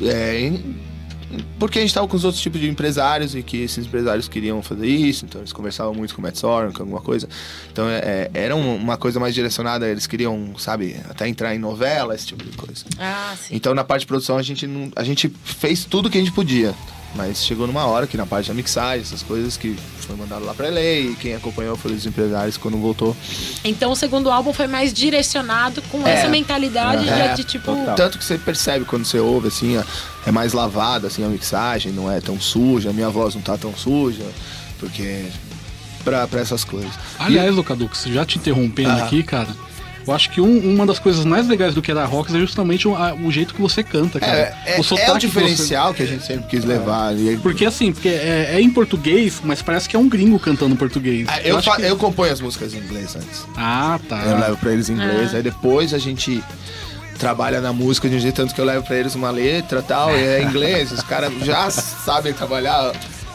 [0.00, 0.52] É,
[1.58, 4.62] porque a gente estava com os outros tipos de empresários e que esses empresários queriam
[4.62, 7.28] fazer isso, então eles conversavam muito com o Matt Sorum, com alguma coisa.
[7.72, 11.58] Então é, é, era um- uma coisa mais direcionada, eles queriam, sabe, até entrar em
[11.58, 12.84] novela, esse tipo de coisa.
[12.98, 13.54] Ah, sim.
[13.56, 16.32] Então na parte de produção a gente não, a gente fez tudo que a gente
[16.32, 16.74] podia.
[17.14, 20.52] Mas chegou numa hora que na parte da mixagem, essas coisas que foi mandado lá
[20.54, 23.16] pra LA e quem acompanhou foi os empresários quando voltou.
[23.64, 26.12] Então o segundo álbum foi mais direcionado com É.
[26.12, 27.74] essa mentalidade já É, de tipo.
[27.74, 27.94] total.
[27.94, 29.82] Tanto que você percebe quando você ouve, assim, ó,
[30.26, 33.56] é mais lavada, assim, a mixagem, não é tão suja, a minha voz não tá
[33.56, 34.24] tão suja,
[34.78, 35.26] porque...
[36.04, 36.92] Pra, pra essas coisas.
[37.18, 39.04] Aliás, ô Caducos, já te interrompendo Ah.
[39.04, 39.48] aqui, cara.
[40.08, 42.88] Eu acho que um- uma das coisas mais legais do que era Rocks é justamente
[42.88, 44.32] o, a- o jeito que você canta, cara.
[44.32, 47.14] É, é, é sotaque o que você- diferencial que a gente sempre quis levar.
[47.14, 50.38] E aí- Porque assim, porque é, é em português, mas parece que é um gringo
[50.40, 51.26] cantando português.
[51.28, 53.44] Ah, eu, acho fa- que- eu componho as músicas em inglês antes.
[53.56, 54.16] Ah, tá.
[54.24, 55.36] Eu levo pra eles em inglês, Ah.
[55.36, 56.42] aí depois a gente
[57.18, 59.82] trabalha na música de um jeito tanto que eu levo pra eles uma letra e
[59.82, 62.92] tal, e é inglês, os caras já sabem trabalhar.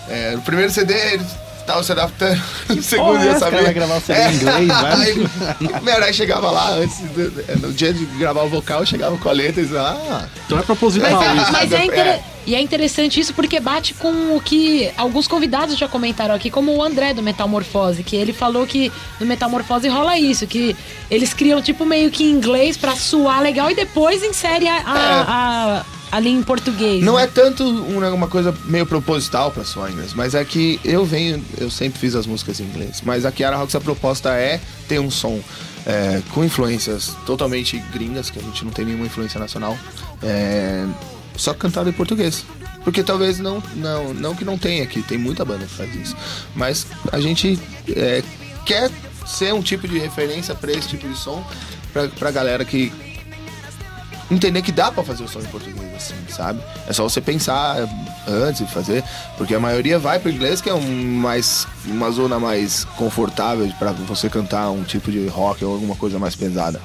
[0.09, 1.27] É, no primeiro CD eles
[1.63, 3.61] estavam se adaptando, no segundo cara sabia.
[3.63, 4.67] vai gravar o CD em inglês,
[5.83, 6.03] vai?
[6.03, 9.31] aí chegava lá, antes, do- no dia de gravar o vocal, eu chegava com a
[9.31, 11.51] letra e dizia, ah, Então é proposital Mas, é, isso.
[11.51, 12.23] mas é, É.
[12.45, 16.75] E é interessante isso porque bate com o que alguns convidados já comentaram aqui, como
[16.75, 20.75] o André do Metamorfose, que ele falou que no Metamorfose rola isso, que
[21.09, 25.23] eles criam tipo meio que em inglês pra suar legal e depois insere a, a-
[25.27, 27.03] a- ali em português.
[27.03, 27.23] Não né?
[27.23, 31.43] é tanto uma, coisa meio proposital pra soar em inglês, mas é que eu venho,
[31.57, 34.99] eu sempre fiz as músicas em inglês, mas a Kiara Rocks a proposta é ter
[34.99, 35.41] um som
[35.87, 39.75] é, com influências totalmente gringas, que a gente não tem nenhuma influência nacional,
[40.21, 40.85] é,
[41.35, 42.45] só cantado em português.
[42.83, 46.15] Porque talvez não, não, não que não tenha aqui, tem muita banda que faz isso,
[46.53, 47.57] mas a gente
[47.89, 48.21] é,
[48.67, 48.91] quer
[49.25, 51.43] ser um tipo de referência pra esse tipo de som,
[51.91, 52.91] pra, pra galera que
[54.33, 56.61] entender que dá pra fazer o som em português, assim, sabe?
[56.87, 57.77] É só você pensar
[58.27, 59.03] antes de fazer,
[59.37, 60.81] porque a maioria vai pro inglês, que é um
[61.17, 66.19] mais, uma zona mais confortável pra você cantar um tipo de rock ou alguma coisa
[66.19, 66.81] mais pesada.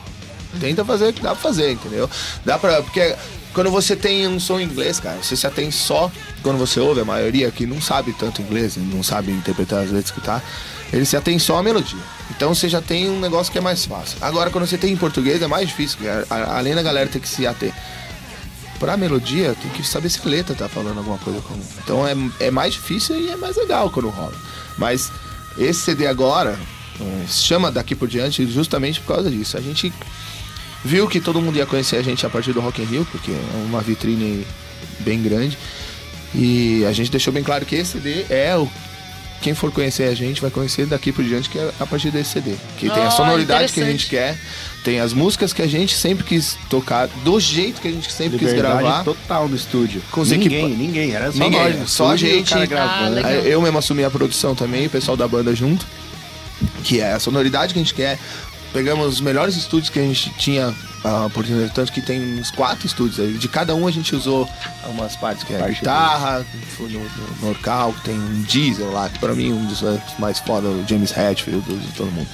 [0.61, 2.09] Tenta fazer o que dá pra fazer, entendeu?
[2.45, 2.83] Dá pra.
[2.83, 3.15] Porque
[3.53, 6.11] quando você tem um som em inglês, cara, você se atém só.
[6.43, 10.11] Quando você ouve, a maioria que não sabe tanto inglês, não sabe interpretar as letras
[10.11, 10.41] que tá,
[10.93, 12.01] ele se atém só à melodia.
[12.31, 14.19] Então você já tem um negócio que é mais fácil.
[14.21, 15.99] Agora, quando você tem em português, é mais difícil,
[16.31, 17.73] além da galera ter que se ater
[18.79, 21.65] pra melodia, tem que saber se a letra tá falando alguma coisa comum.
[21.83, 24.35] Então é, é mais difícil e é mais legal quando rola.
[24.77, 25.11] Mas
[25.59, 26.59] esse CD agora
[27.27, 29.57] se chama Daqui por Diante justamente por causa disso.
[29.57, 29.93] A gente
[30.85, 33.33] viu que todo mundo ia conhecer a gente a partir do Rock in Rio, porque
[33.33, 34.47] é uma vitrine
[35.01, 35.59] bem grande.
[36.35, 38.69] E a gente deixou bem claro que esse CD é o
[39.41, 42.31] quem for conhecer a gente vai conhecer daqui por diante que é a partir desse
[42.33, 42.55] CD.
[42.77, 44.37] Que tem Ah, a sonoridade que a gente quer,
[44.85, 48.39] tem as músicas que a gente sempre quis tocar, do jeito que a gente sempre
[48.39, 49.05] quis Liberdade gravar.
[49.05, 50.03] total no estúdio.
[50.11, 51.13] Com os ninguém, equipa- ninguém.
[51.15, 51.91] Era só Ninguém, nós.
[51.91, 52.53] só a gente.
[52.55, 53.27] Ah, gravando.
[53.27, 55.87] Aí Eu mesmo assumi a produção também, o pessoal da banda junto.
[56.83, 58.19] Que é a sonoridade que a gente quer.
[58.73, 62.87] Pegamos os melhores estúdios que a gente tinha a oportunidade, tanto que tem uns quatro
[62.87, 63.33] estúdios aí.
[63.35, 64.49] De cada um a gente usou
[64.87, 66.45] umas partes que é Parte guitarra,
[66.79, 67.09] no, no,
[67.41, 69.81] no Orcal, tem um diesel lá, que pra mim um dos
[70.19, 72.29] mais foda, o James Hetfield, de todo mundo.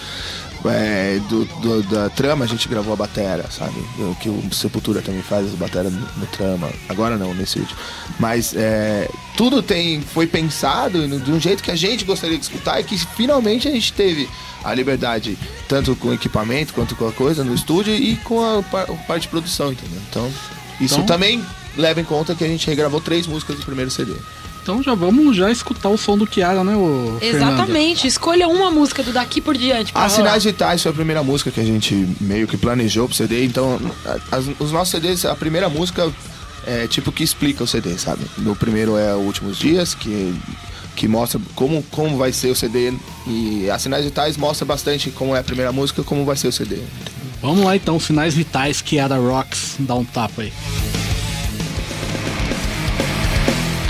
[0.67, 3.79] É, do, do- da trama a gente gravou a batera, sabe?
[3.99, 6.71] O que o Sepultura também faz as bateras no, no trama.
[6.89, 7.77] Agora não, nesse vídeo.
[8.19, 12.81] Mas é, tudo tem foi pensado de um jeito que a gente gostaria de escutar
[12.81, 14.29] e que finalmente a gente teve
[14.65, 15.37] a liberdade,
[15.69, 19.23] tanto com o equipamento quanto com a coisa no estúdio e com a, a parte
[19.23, 20.01] de produção, entendeu?
[20.09, 20.27] Então,
[20.81, 21.45] isso Então- também
[21.77, 24.15] leva em conta que a gente regravou três músicas do primeiro CD.
[24.65, 28.07] Então já vamos já escutar o som do Kiara, né, o Exatamente.
[28.07, 29.93] Escolha uma música do daqui por diante.
[29.95, 30.09] As rolar.
[30.09, 33.79] Sinais Vitais foi a primeira música que a gente meio que planejou pro CD, então
[34.07, 36.11] a- as- os nossos CDs, a primeira música
[36.67, 38.25] é tipo que explica o CD, sabe?
[38.39, 40.35] No primeiro é Últimos Dias, que,
[40.97, 42.95] que mostra como, como vai ser o CD,
[43.27, 46.49] e as Sinais Vitais mostra bastante como é a primeira música e como vai ser
[46.49, 46.79] o CD.
[47.43, 50.51] Vamos lá então, sinais vitais, Kiara Rocks, dá um tapa aí.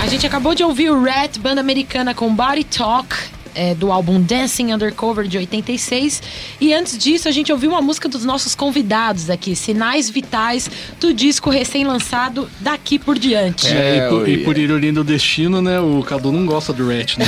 [0.05, 3.09] A gente acabou de ouvir o Rat, banda americana com Body Talk,
[3.55, 6.21] é, do álbum Dancing Undercover de 86.
[6.61, 11.13] E antes disso, a gente ouviu uma música dos nossos convidados aqui, Sinais Vitais, do
[11.13, 13.67] disco recém-lançado Daqui por Diante.
[13.67, 17.17] É, e, por, e por ironia do destino, né, o Cadu não gosta do Rat,
[17.17, 17.25] né?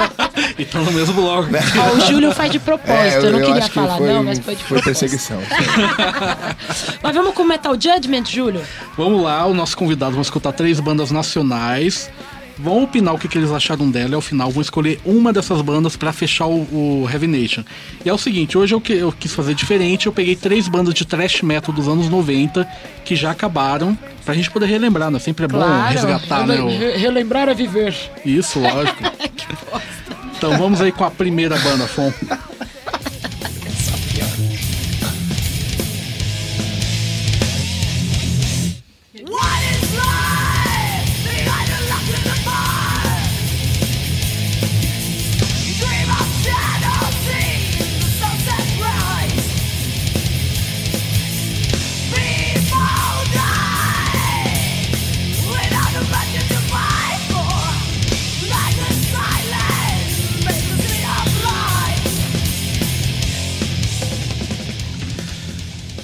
[0.58, 1.48] e tá no mesmo bloco.
[1.52, 4.38] Ó, o Júlio faz de propósito, eu não queria É, que falar foi, não, mas
[4.38, 5.00] foi de foi propósito.
[5.00, 5.38] perseguição.
[7.02, 8.62] Mas vamos com Metal Judgment, Júlio?
[8.96, 12.10] Vamos lá, o nosso convidado vai escutar três bandas nacionais.
[12.60, 15.60] Vão opinar o que, que eles acharam dela e ao final vão escolher uma dessas
[15.62, 16.62] bandas pra fechar o,
[17.04, 17.62] o Heavy Nation.
[18.04, 20.92] E é o seguinte, hoje eu, que- eu quis fazer diferente, eu peguei três bandas
[20.92, 22.66] de thrash metal dos anos 90
[23.04, 25.18] que já acabaram, pra gente poder relembrar, né?
[25.20, 26.60] Sempre é bom resgatar, né?
[26.60, 27.94] o- Re- relembrar a viver.
[28.24, 29.02] Isso, lógico.
[30.36, 32.12] então vamos aí com a primeira banda, Fon.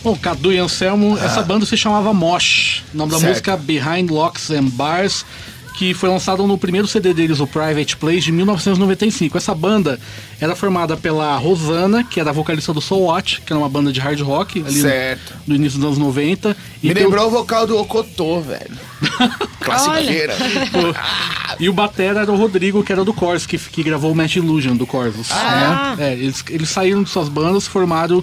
[0.04, 2.82] Bom, Cadu e Anselmo, essa banda se chamava Mosh.
[2.92, 3.30] O nome da Certo.
[3.30, 5.24] música Behind Locks and Bars,
[5.78, 9.38] que foi lançado no primeiro CD deles, o Private Place, de 1995.
[9.38, 9.98] Essa banda
[10.38, 13.90] era formada pela Rosana, que era a vocalista do Soul Watch, que era uma banda
[13.90, 15.32] de hard rock ali no, Certo.
[15.46, 16.54] no início dos anos 90.
[16.82, 18.76] E Me tem o- lembrou o vocal do Ocotô, velho.
[19.60, 20.34] Classiqueira.
[21.58, 24.36] E o batera era o Rodrigo, que era do Corsos, que, que gravou o Match
[24.36, 25.28] Illusion do Corsos.
[25.32, 25.94] Ah.
[25.96, 26.10] né?
[26.10, 28.22] É, eles, eles saíram de suas bandas, formaram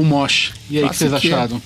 [0.00, 0.52] o Mosh.
[0.70, 1.60] E aí, o que vocês acharam?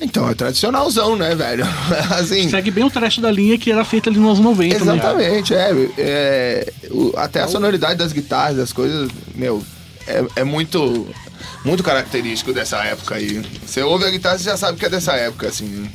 [0.00, 1.64] Então, é tradicionalzão, né, velho?
[2.18, 2.48] Assim.
[2.48, 4.92] Segue bem o trash da linha que era feita ali nos anos 90, né?
[4.92, 5.70] Exatamente, é.
[5.98, 9.60] é, o- até a sonoridade das guitarras, das coisas, meu,
[10.06, 11.08] é, é muito,
[11.64, 13.42] muito característico dessa época aí.
[13.66, 15.90] Você ouve a guitarra, você já sabe que é dessa época, assim.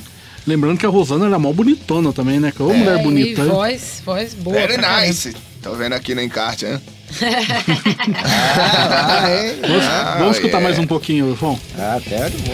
[0.45, 2.51] Lembrando que a Rosana era mó bonitona também, né?
[2.51, 3.39] Que é uma mulher É, bonita.
[3.41, 3.49] E né?
[3.49, 4.53] voz, voz boa.
[4.57, 5.07] Very pra caramba.
[5.07, 5.33] nice.
[5.61, 6.81] Tô vendo aqui no encarte, né?
[7.21, 9.23] Ah?
[9.61, 10.63] Vamos, Ah, vamos escutar é.
[10.63, 11.59] mais um pouquinho, Fon.
[11.77, 12.53] Ah, até de bom.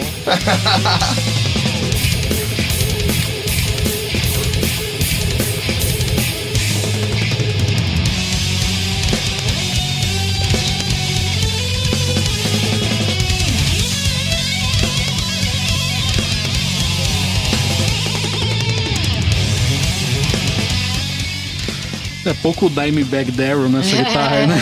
[22.26, 24.56] É pouco Dimebag Darrell nessa guitarra, né?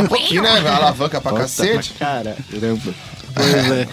[0.00, 0.50] Um pouquinho, né?
[0.68, 1.92] Alavanca pra Puta cacete.
[1.94, 2.94] pra Cara, caramba.
[3.34, 3.88] Pois é.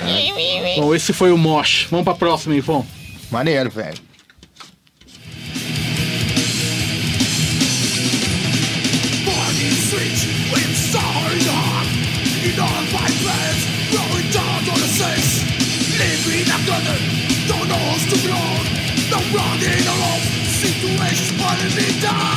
[0.75, 1.87] Bom, esse foi o Mosh.
[1.89, 2.85] Vamos pra próxima, aí, Fon.
[3.31, 3.97] Maneiro, velho.
[15.97, 16.97] Living together
[17.47, 18.65] Don't know who's to belong
[19.09, 22.36] No running alone Situations pulling me down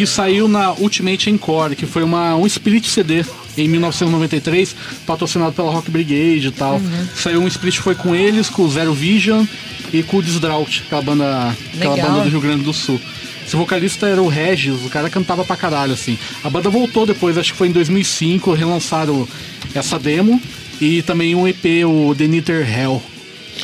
[0.00, 3.22] que saiu na Ultimate Encore, que foi uma, um split CD
[3.58, 4.74] em 1993,
[5.06, 6.80] patrocinado pela Rock Brigade e tal.
[7.14, 9.44] Saiu um split foi com eles, com o Zero Vision
[9.92, 12.98] e com o Desdrought, aquela banda, aquela banda do Rio Grande do Sul.
[13.46, 16.18] Esse vocalista era o Regis, o cara cantava pra caralho, assim.
[16.42, 19.28] A banda voltou depois, acho que foi em 2005, relançaram
[19.74, 20.40] essa demo
[20.80, 23.02] e também um EP, o The Nitter Hell.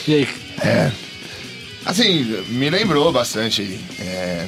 [0.06, 0.28] E aí?
[0.60, 0.92] É.
[1.86, 3.80] Assim, me lembrou bastante.
[3.98, 4.46] é,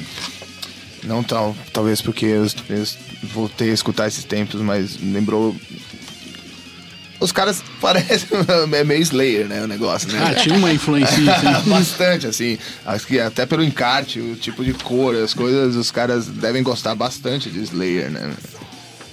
[1.03, 2.83] não tão, talvez porque eu, eu
[3.23, 5.55] voltei a escutar esses tempos, mas lembrou.
[7.19, 8.29] Os caras parecem
[8.71, 9.63] é meio Slayer, né?
[9.63, 10.19] O negócio, né?
[10.23, 11.47] Ah, tinha uma influência, assim.
[11.69, 12.57] bastante, assim.
[12.85, 16.95] Acho que até pelo encarte, o tipo de cor, as coisas, os caras devem gostar
[16.95, 18.33] bastante de Slayer, né?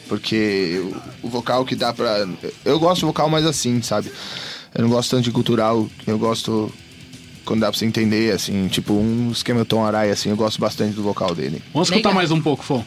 [0.09, 0.81] Porque
[1.23, 2.27] o, o vocal que dá pra.
[2.65, 4.13] Eu gosto de vocal mais assim, sabe?
[4.75, 6.73] Eu não gosto tanto de cultural, eu gosto
[7.47, 10.95] quando dá pra você entender, assim, tipo um esquema Tom Araya, assim, eu gosto bastante
[10.95, 11.63] do vocal dele.
[11.73, 12.15] Vamos escutar Legal.
[12.15, 12.85] mais um pouco, Fon.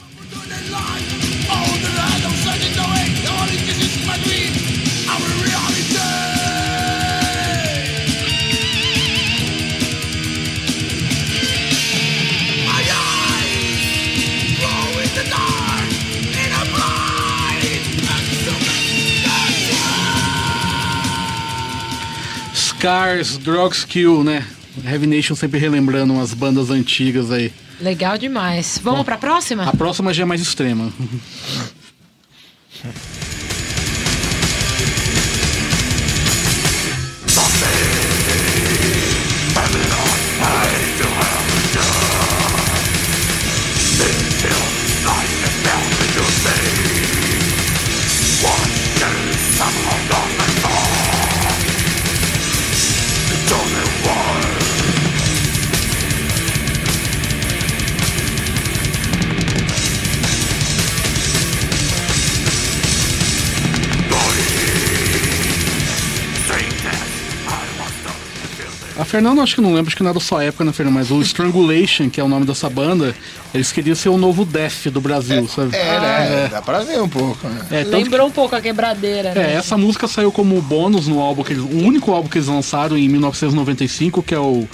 [22.79, 24.47] Scars, Drugs Kill, né?
[24.85, 27.51] Heavy Nation sempre relembrando umas bandas antigas aí.
[27.81, 28.79] Legal demais.
[28.81, 29.65] Vamos pra próxima?
[29.65, 30.89] A próxima já é mais extrema.
[68.99, 70.99] A Fernanda acho que não lembro, acho que não é da sua época, né, Fernanda?
[70.99, 73.15] Mas o Strangulation, que é o nome dessa banda,
[73.53, 75.73] eles queriam ser o novo Def do Brasil, sabe?
[75.75, 76.47] É, né?
[76.51, 77.61] Dá pra ver um pouco, né?
[77.71, 79.53] É, tanto que- Lembrou um pouco a quebradeira, É, né?
[79.55, 82.97] essa música saiu como bônus no álbum que eles, o único álbum que eles lançaram
[82.97, 84.67] em 1995, que é o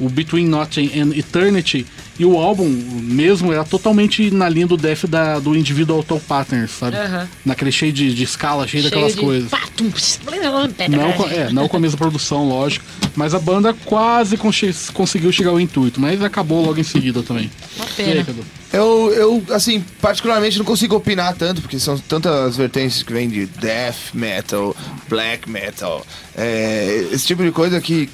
[0.00, 1.86] o Between Nothing and Eternity,
[2.18, 6.70] e o álbum mesmo era totalmente na linha do death da, do Individual Auto Partners,
[6.72, 6.96] sabe?
[6.96, 7.28] Aham.
[7.44, 9.50] Naquele cheio de, de escala, cheio, daquelas de coisas.
[10.88, 12.84] Não, com- é, não com a mesma produção, lógico.
[13.16, 14.36] Mas a banda quase
[14.92, 17.50] conseguiu chegar ao intuito, mas acabou logo em seguida também.
[17.76, 18.24] Uma E aí, pena.
[18.24, 18.44] Cadu?
[18.72, 23.46] Eu, eu, assim, particularmente não consigo opinar tanto, porque são tantas vertentes que vêm de
[23.46, 24.76] death metal,
[25.08, 28.08] black metal, é, esse tipo de coisa que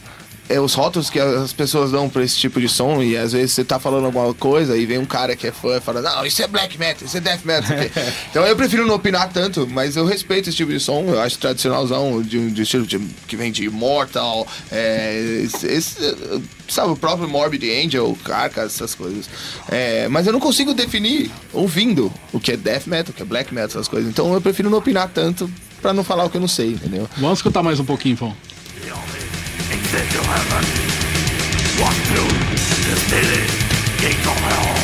[0.48, 3.52] é os rótulos que as pessoas dão pra esse tipo de som, e às vezes
[3.52, 6.24] você tá falando alguma coisa e vem um cara que é fã e fala, não,
[6.24, 7.76] isso é black metal, isso é death metal.
[7.76, 11.04] isso aqui." então eu prefiro não opinar tanto, mas eu respeito esse tipo de som,
[11.08, 16.16] eu acho tradicionalzão, de, um- de estilo de- que vem de Immortal, é, esse, esse,
[16.68, 19.28] sabe, o próprio Morbid Angel, Carcass, essas coisas.
[19.68, 23.24] É, mas eu não consigo definir ouvindo o que é death metal, o que é
[23.24, 24.08] black metal, essas coisas.
[24.08, 25.50] Então eu prefiro não opinar tanto
[25.82, 27.08] pra não falar o que eu não sei, entendeu?
[27.16, 28.36] Vamos escutar mais um pouquinho, Fão.
[29.92, 30.64] Did to heaven?
[31.80, 32.32] Walk through
[32.86, 33.44] the city
[34.00, 34.76] gates of hell.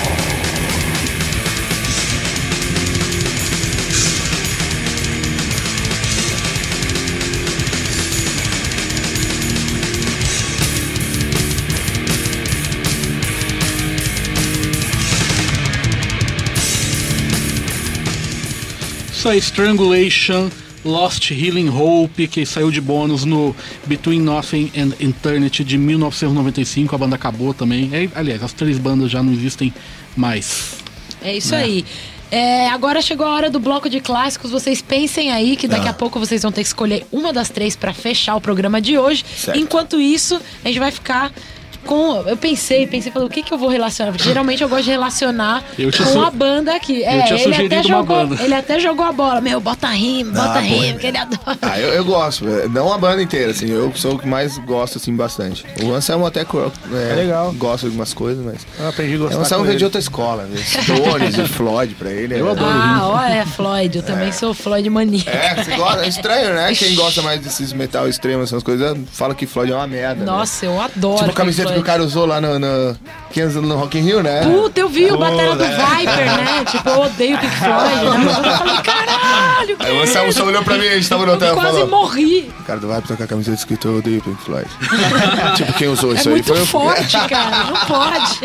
[19.12, 20.52] So strangulation
[20.84, 23.54] Lost Healing Hope, que saiu de bônus no
[23.86, 26.94] Between Nothing and Eternity de 1995.
[26.94, 27.88] A banda acabou também.
[27.92, 29.72] É, aliás, as três bandas já não existem
[30.16, 30.76] mais.
[31.22, 31.84] É isso aí.
[32.30, 34.50] É, agora chegou a hora do bloco de clássicos.
[34.50, 35.70] Vocês pensem aí que Ah.
[35.70, 38.80] daqui a pouco vocês vão ter que escolher uma das três pra fechar o programa
[38.80, 39.22] de hoje.
[39.36, 39.58] Certo.
[39.58, 41.30] Enquanto isso, a gente vai ficar
[41.82, 42.16] com.
[42.26, 44.12] Eu pensei, pensei, falei, o que, que eu vou relacionar?
[44.12, 47.02] Porque geralmente eu gosto de relacionar com su- a banda aqui.
[47.04, 48.04] É, tinha ele até jogou.
[48.26, 48.42] banda.
[48.42, 49.40] Ele até jogou a bola.
[49.40, 51.58] Meu, bota rima, bota Ah, rima, que ele adora.
[51.62, 54.58] Ah, eu, eu gosto, é, não a banda inteira, assim, eu sou o que mais
[54.58, 55.64] gosto, assim, bastante.
[55.82, 57.52] O Anselmo até é, É legal.
[57.52, 58.66] gosta de algumas coisas, mas...
[58.78, 60.56] Eu aprendi a É, gostar o Anselmo veio de outra escola, né?
[60.62, 62.38] Stones e Floyd pra ele.
[62.38, 62.50] Eu é...
[62.52, 62.70] adoro.
[62.72, 63.96] Ah, olha, Floyd.
[63.96, 65.28] Eu também sou Floyd maníaco.
[65.30, 66.74] É, você gosta, é estranho, né?
[66.74, 70.24] Quem gosta mais desses metal extremos, essas coisas, fala que Floyd é uma merda.
[70.24, 70.26] né?
[70.30, 71.18] Nossa, eu adoro.
[71.18, 72.96] Tipo camiseta que o cara usou lá no, no,
[73.32, 74.42] 15 no Rock in Rio, né?
[74.42, 75.76] Puta, eu vi o Batalha do né?
[75.76, 76.64] Viper, né?
[76.70, 78.32] Tipo, eu odeio Pink Floyd, né?
[78.32, 81.48] Eu falei, caralho, Aí o Anselmo só olhou pra mim, a gente tava no hotel
[81.48, 81.88] eu quase falou...
[81.88, 82.52] morri.
[82.60, 84.68] O cara do Viper tá com a camiseta escrito Eu odeio Pink Floyd.
[85.56, 86.66] tipo, quem usou É isso aí muito foi eu.
[86.66, 87.64] forte, cara.
[87.64, 88.40] Não pode.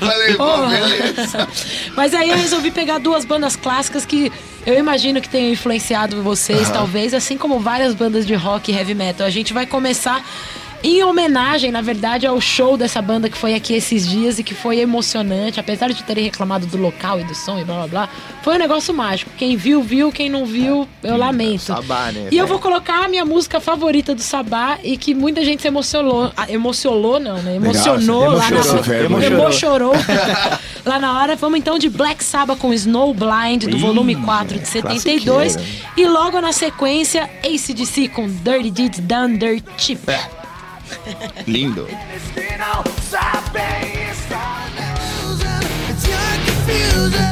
[0.00, 1.48] Falei, pô, beleza.
[1.96, 4.32] Mas aí eu resolvi pegar duas bandas clássicas que
[4.66, 8.94] eu imagino que tenham influenciado vocês, talvez, assim como várias bandas de rock e heavy
[8.94, 9.26] metal.
[9.26, 10.24] A gente vai começar
[10.84, 14.54] em homenagem, na verdade, ao show dessa banda que foi aqui esses dias e que
[14.54, 15.58] foi emocionante.
[15.58, 18.08] Apesar de terem reclamado do local e do som e blá blá blá,
[18.42, 19.30] foi um negócio mágico.
[19.38, 20.12] Quem viu, viu.
[20.12, 21.62] Quem não viu, eu lamento.
[21.62, 25.42] Sabá, né, E eu vou colocar a minha música favorita do Sabá e que muita
[25.42, 26.30] gente se emocionou.
[26.36, 27.56] Ah, emocionou, não, né?
[27.56, 29.26] Emocionou lá na hora.
[29.26, 29.94] Emochorou.
[30.84, 31.34] lá na hora.
[31.34, 35.56] Vamos então de Black Sabbath com Snow Blind, do volume 4 de 72.
[35.56, 35.90] classiqueira.
[35.96, 40.43] E logo na sequência, ACDC com Dirty Deeds Done Dirt Cheap.
[41.46, 41.86] Lindo.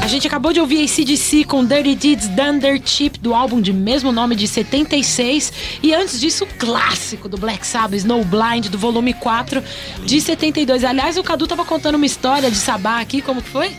[0.03, 3.73] A gente acabou de ouvir ACDC com Dirty Deeds Done Dirt Cheap, do álbum de
[3.73, 5.53] mesmo nome de 76.
[5.83, 9.63] E antes disso, o clássico do Black Sabbath, Snow Blind, do volume 4
[10.05, 10.85] de 72.
[10.85, 13.75] Aliás, o Cadu tava contando uma história de Sabá aqui, como que foi?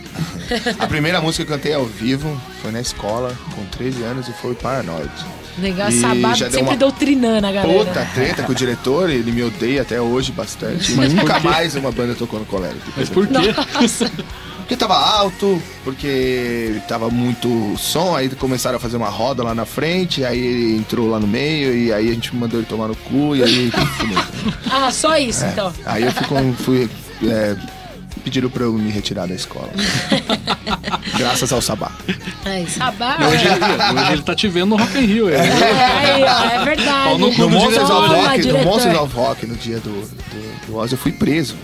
[0.78, 4.32] A primeira música que eu cantei ao vivo foi na escola, com 13 anos, e
[4.32, 5.12] foi Paranoid.
[5.58, 7.84] Legal, E Sabá já deu sempre uma doutrinando a galera.
[7.84, 10.92] Puta treta com o diretor, ele me odeia até hoje bastante.
[10.94, 12.80] Mas Nunca mais uma banda tocou no colégio.
[12.96, 13.54] Mas por quê?
[13.74, 14.10] Nossa,
[14.64, 19.66] Porque tava alto, porque tava muito som, aí começaram a fazer uma roda lá na
[19.66, 22.96] frente, aí ele entrou lá no meio, e aí a gente mandou ele tomar no
[22.96, 23.70] cu, e aí.
[23.98, 24.18] fudeu.
[24.72, 25.70] ah, só isso então.
[25.84, 26.90] aí eu fui, com- fui
[27.24, 27.54] é,
[28.24, 29.70] pediram pra eu me retirar da escola.
[31.18, 31.92] Graças ao Sabá.
[32.44, 33.16] É, Sabá.
[33.20, 35.28] Hoje, ele- hoje ele tá te vendo no Rock in Rio.
[35.28, 35.36] É.
[35.36, 37.04] É, é verdade.
[37.04, 38.64] Pau no Monsters of Rock, no diretor.
[38.64, 41.56] Monsters of Rock, no dia do, do, do Oz, eu fui preso.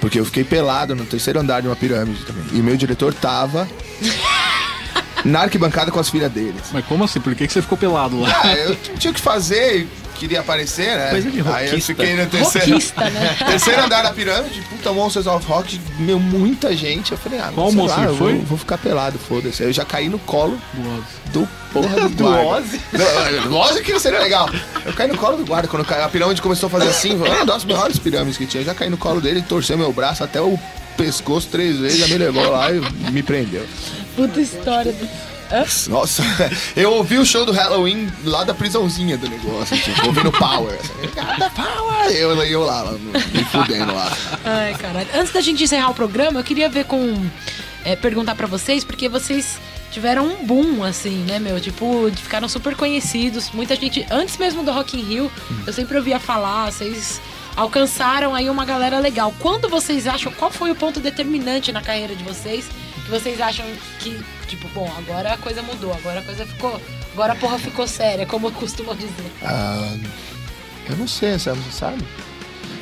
[0.00, 2.44] Porque eu fiquei pelado no terceiro andar de uma pirâmide também.
[2.52, 3.68] E o meu diretor tava
[5.24, 6.62] na arquibancada com as filhas deles.
[6.72, 7.20] Mas como assim?
[7.20, 8.40] Por que, que você ficou pelado lá?
[8.42, 9.86] Ah, eu tinha o que fazer,
[10.20, 11.10] queria aparecer, né?
[11.10, 11.94] Coisa de Aí eu rockista.
[11.94, 13.36] fiquei no terceiro, Rockista, né?
[13.46, 17.12] terceiro andar da pirâmide, puta Monsters of Rock, meu, muita gente.
[17.12, 18.34] Eu falei, ah, Qual sei lá, eu foi?
[18.34, 19.62] Vou, vou ficar pelado, foda-se.
[19.62, 20.60] Eu já caí no colo
[21.32, 22.44] do porra do Do guarda.
[22.44, 22.80] Ozzy?
[23.50, 24.48] Ozzy que seria legal.
[24.84, 27.46] Eu caí no colo do guarda, quando a pirâmide começou a fazer assim, foi uma
[27.46, 28.60] das melhores pirâmides que tinha.
[28.60, 30.58] Eu já caí no colo dele, torceu meu braço até o
[30.96, 33.66] pescoço três vezes, já me levou lá e me prendeu.
[34.16, 34.92] Puta história.
[34.92, 35.29] do-
[35.88, 36.22] Nossa,
[36.76, 40.78] eu ouvi o show do Halloween lá da prisãozinha do negócio, tipo, ouvindo Power.
[40.78, 42.10] Assim, Cada Power!
[42.10, 44.16] Eu, eu lá, lá, me fudendo lá.
[44.44, 45.08] Ai, caralho.
[45.14, 47.28] Antes da gente encerrar o programa, eu queria ver com.
[47.84, 49.58] é, perguntar pra vocês, porque vocês
[49.90, 51.60] tiveram um boom, assim, né, meu?
[51.60, 53.50] Tipo, ficaram super conhecidos.
[53.50, 55.30] Muita gente, antes mesmo do Rock in Rio,
[55.66, 57.20] eu sempre ouvia falar, vocês
[57.56, 59.34] alcançaram aí uma galera legal.
[59.40, 62.66] Quando vocês acham, qual foi o ponto determinante na carreira de vocês?
[63.04, 63.66] Que vocês acham
[63.98, 64.18] que,
[64.50, 66.80] tipo, bom, agora a coisa mudou, agora a coisa ficou.
[67.12, 69.30] Agora a porra ficou séria, como eu costumo dizer.
[69.42, 69.96] Ah,
[70.88, 71.60] eu não sei, sabe?
[71.60, 72.04] Você sabe?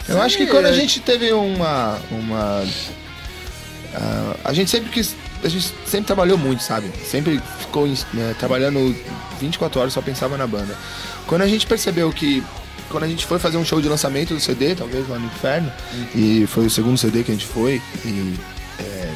[0.09, 2.01] Eu acho que quando a gente teve uma.
[2.11, 2.65] uma
[3.95, 5.15] ah, a gente sempre quis.
[5.45, 6.91] A gente sempre trabalhou muito, sabe?
[7.05, 8.97] Sempre ficou né, trabalhando
[9.39, 10.77] 24 horas, só pensava na banda.
[11.27, 12.43] Quando a gente percebeu que.
[12.89, 15.71] Quando a gente foi fazer um show de lançamento do CD, talvez lá no Inferno,
[16.15, 18.35] e foi o segundo CD que a gente foi, e
[18.79, 19.13] é,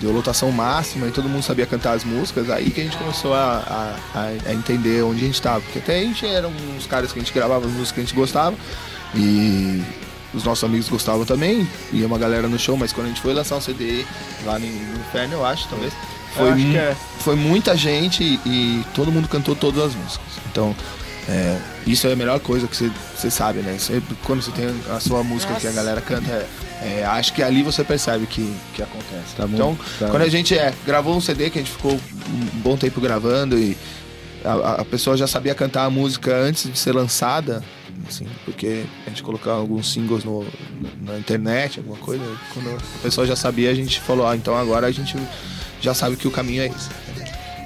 [0.00, 3.32] deu lotação máxima e todo mundo sabia cantar as músicas, aí que a gente começou
[3.34, 5.60] a, a- a- entender onde a gente tava.
[5.60, 8.04] Porque até a gente eram uns caras que a gente gravava as músicas que a
[8.04, 8.54] gente gostava
[9.14, 9.82] e
[10.34, 13.32] os nossos amigos gostavam também, ia uma galera no show, mas quando a gente foi
[13.32, 14.04] lançar um CD
[14.44, 15.92] lá no, no Inferno, eu acho, talvez,
[16.34, 16.96] foi, acho é.
[17.20, 20.26] foi muita gente e, e todo mundo cantou todas as músicas.
[20.50, 20.76] Então,
[21.28, 23.76] é, isso é a melhor coisa que você- sabe, né?
[23.78, 25.82] Sempre quando você tem a sua música que a Nossa.
[25.82, 29.34] galera canta, é, é, acho que ali você percebe que, que acontece.
[29.36, 30.08] Tá bom, então, tá.
[30.08, 33.58] quando a gente é, gravou um CD que a gente ficou um bom tempo gravando
[33.58, 33.76] e
[34.44, 37.64] a, a- pessoa já sabia cantar a música antes de ser lançada,
[38.08, 40.46] assim, porque a gente colocava alguns singles no,
[41.02, 44.56] na internet, alguma coisa, e quando a pessoa já sabia, a gente falou, ah, então
[44.56, 45.16] agora a gente
[45.80, 46.88] já sabe que o caminho é esse.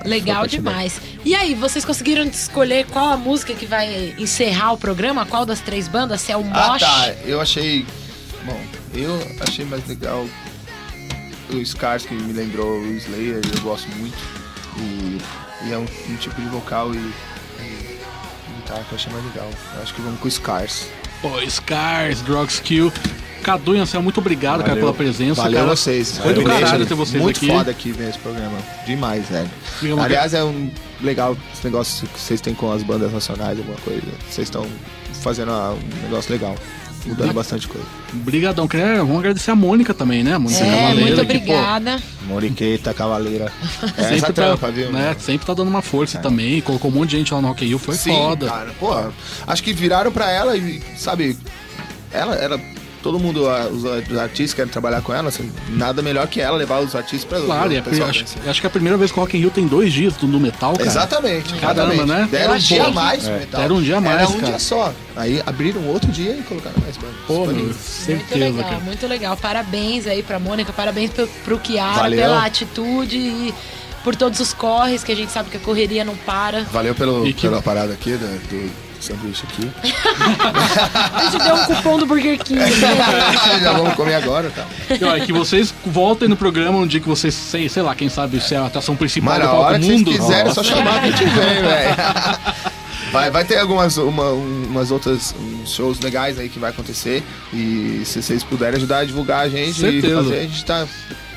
[0.04, 1.00] Legal demais.
[1.24, 5.26] E aí, vocês conseguiram escolher qual a música que vai encerrar o programa?
[5.26, 6.20] Qual das três bandas?
[6.22, 6.80] Se é o Ah, Mosh?
[6.80, 7.08] tá.
[7.24, 7.84] Eu achei.
[8.44, 8.60] Bom,
[8.94, 10.26] eu achei mais legal
[11.52, 14.16] o Scars, que me lembrou o Slayer, eu gosto muito.
[14.78, 15.18] E,
[15.66, 17.98] e é um, um tipo de vocal e, e
[18.56, 19.50] guitarra que eu achei mais legal.
[19.76, 20.86] Eu acho que vamos com o Scars.
[21.20, 22.90] Pô, Scars, Drugs Kill.
[23.40, 25.42] Cadu e Anselmo, muito obrigado, cara, pela presença.
[25.42, 25.76] Valeu cara.
[25.76, 26.18] vocês.
[26.18, 27.48] Foi do caralho ter vocês Muito aqui.
[27.48, 28.58] foda aqui nesse programa.
[28.86, 29.50] Demais, velho.
[30.02, 30.70] Aliás, é um
[31.00, 34.02] legal esse negócio que vocês têm com as bandas nacionais, alguma coisa.
[34.28, 34.66] Vocês estão
[35.22, 36.54] fazendo ah, um negócio legal.
[37.06, 37.86] Mudando bastante coisa.
[38.12, 38.68] Obrigadão.
[38.68, 40.36] Queria- Vamos agradecer a Mônica também, né?
[40.36, 42.02] Mônica É, Cavaleira, muito que, pô, obrigada.
[42.26, 43.50] Moriqueta, Cavaleira.
[43.96, 44.92] É sempre essa tá, trampa, viu?
[44.92, 46.60] né, sempre tá dando uma força também.
[46.60, 48.48] Colocou um monte de gente lá no Rock Rio, foi Sim, foda.
[48.48, 48.70] cara.
[48.78, 48.94] Pô,
[49.46, 51.38] acho que viraram pra ela e, sabe,
[52.12, 52.60] ela era.
[53.02, 56.80] Todo mundo, os, os artistas querem trabalhar com ela, assim, nada melhor que ela levar
[56.80, 59.18] os artistas pra Claro, e é, pessoal acho, acho que é a primeira vez que
[59.18, 60.86] o Rock in Rio tem dois dias do, do metal, cara.
[60.86, 62.06] Exatamente, Caramba, exatamente.
[62.20, 62.28] né?
[62.30, 63.60] Deram um dia a mais É, metal.
[63.62, 64.46] deram um dia a mais, Era um cara.
[64.48, 64.92] dia só.
[65.16, 67.16] Aí abriram outro dia e colocaram mais bandas.
[67.26, 67.64] Pô, Foi meu, lindo.
[67.66, 68.80] Muito certeza, legal, cara.
[68.80, 69.36] muito legal.
[69.36, 72.20] Parabéns aí pra Mônica, parabéns pro, pro Kiara Valeu.
[72.20, 73.54] pela atitude e
[74.04, 76.64] por todos os corres, que a gente sabe que a correria não para.
[76.64, 79.70] Valeu pelo, que- pela parada aqui, do, do sanduíche aqui.
[81.14, 82.58] A gente deu um cupom do Burger King.
[82.60, 82.68] né?
[83.62, 84.66] Já vamos comer agora, tá?
[84.98, 87.94] E, ó, é que vocês voltem no programa um dia que vocês, sei, sei lá,
[87.94, 90.10] quem sabe se é a atração principal Mas do Palco hora Mundo.
[90.12, 91.96] quiserem, é só chamar que a gente vem, velho.
[93.12, 95.34] Vai, vai ter algumas uma- um- umas outras
[95.66, 97.24] shows legais aí que vai acontecer.
[97.52, 100.06] E se vocês puderem ajudar a divulgar a gente Certeza.
[100.06, 100.86] e fazer, a gente tá.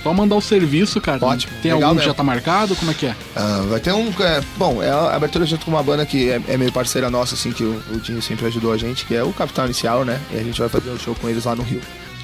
[0.03, 1.25] Só mandar o serviço, cara.
[1.25, 2.75] Ótimo, Tem legal algum que já tá marcado?
[2.75, 3.15] Como é que é?
[3.35, 4.09] ah, vai ter um.
[4.19, 7.35] é, bom, é a abertura junto com uma banda que é, é meio parceira nossa,
[7.35, 10.19] assim, que o, o Dinho sempre ajudou a gente, que é o Capital Inicial, né?
[10.31, 11.81] E a gente vai fazer um show com eles lá no Rio.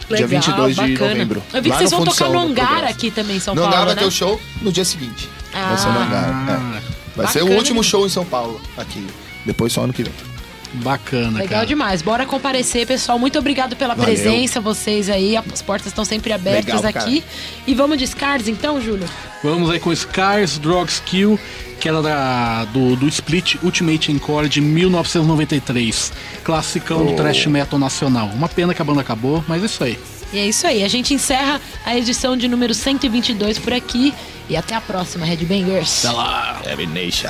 [0.10, 1.10] dia 22 de bacana.
[1.14, 1.44] novembro.
[1.54, 3.62] Eu vi que vocês no vão tocar no no hangar aqui também em São no
[3.62, 4.02] Paulo, hangar vai né?
[4.02, 5.30] ter o show no dia seguinte.
[5.54, 6.04] Vai ser no Ah.
[6.04, 6.76] hangar.
[6.78, 6.82] é.
[7.16, 9.06] Vai ser o Bacana último show em São Paulo, aqui.
[9.46, 10.14] Depois só ano que vem.
[10.74, 11.66] Bacana, Legal cara.
[11.66, 12.02] demais.
[12.02, 13.18] Bora comparecer, pessoal.
[13.18, 14.14] Muito obrigado pela Valeu.
[14.14, 15.36] presença, vocês aí.
[15.36, 17.06] As portas estão sempre abertas Legal, cara.
[17.06, 17.24] aqui.
[17.66, 19.08] E vamos de Scars, então, Júlio?
[19.44, 21.40] Vamos aí com Scars, Drugs Kill,
[21.80, 26.12] que era da, do, do Split Ultimate Encore de 1993.
[26.44, 28.28] Classicão do thrash metal nacional.
[28.34, 30.00] Uma pena que a banda acabou, mas é isso aí.
[30.32, 30.84] E é isso aí.
[30.84, 34.14] A gente encerra a edição de número 122 por aqui.
[34.48, 36.06] E até a próxima, Headbangers.
[36.06, 36.62] Até lá.
[36.66, 37.30] Heavy Nation.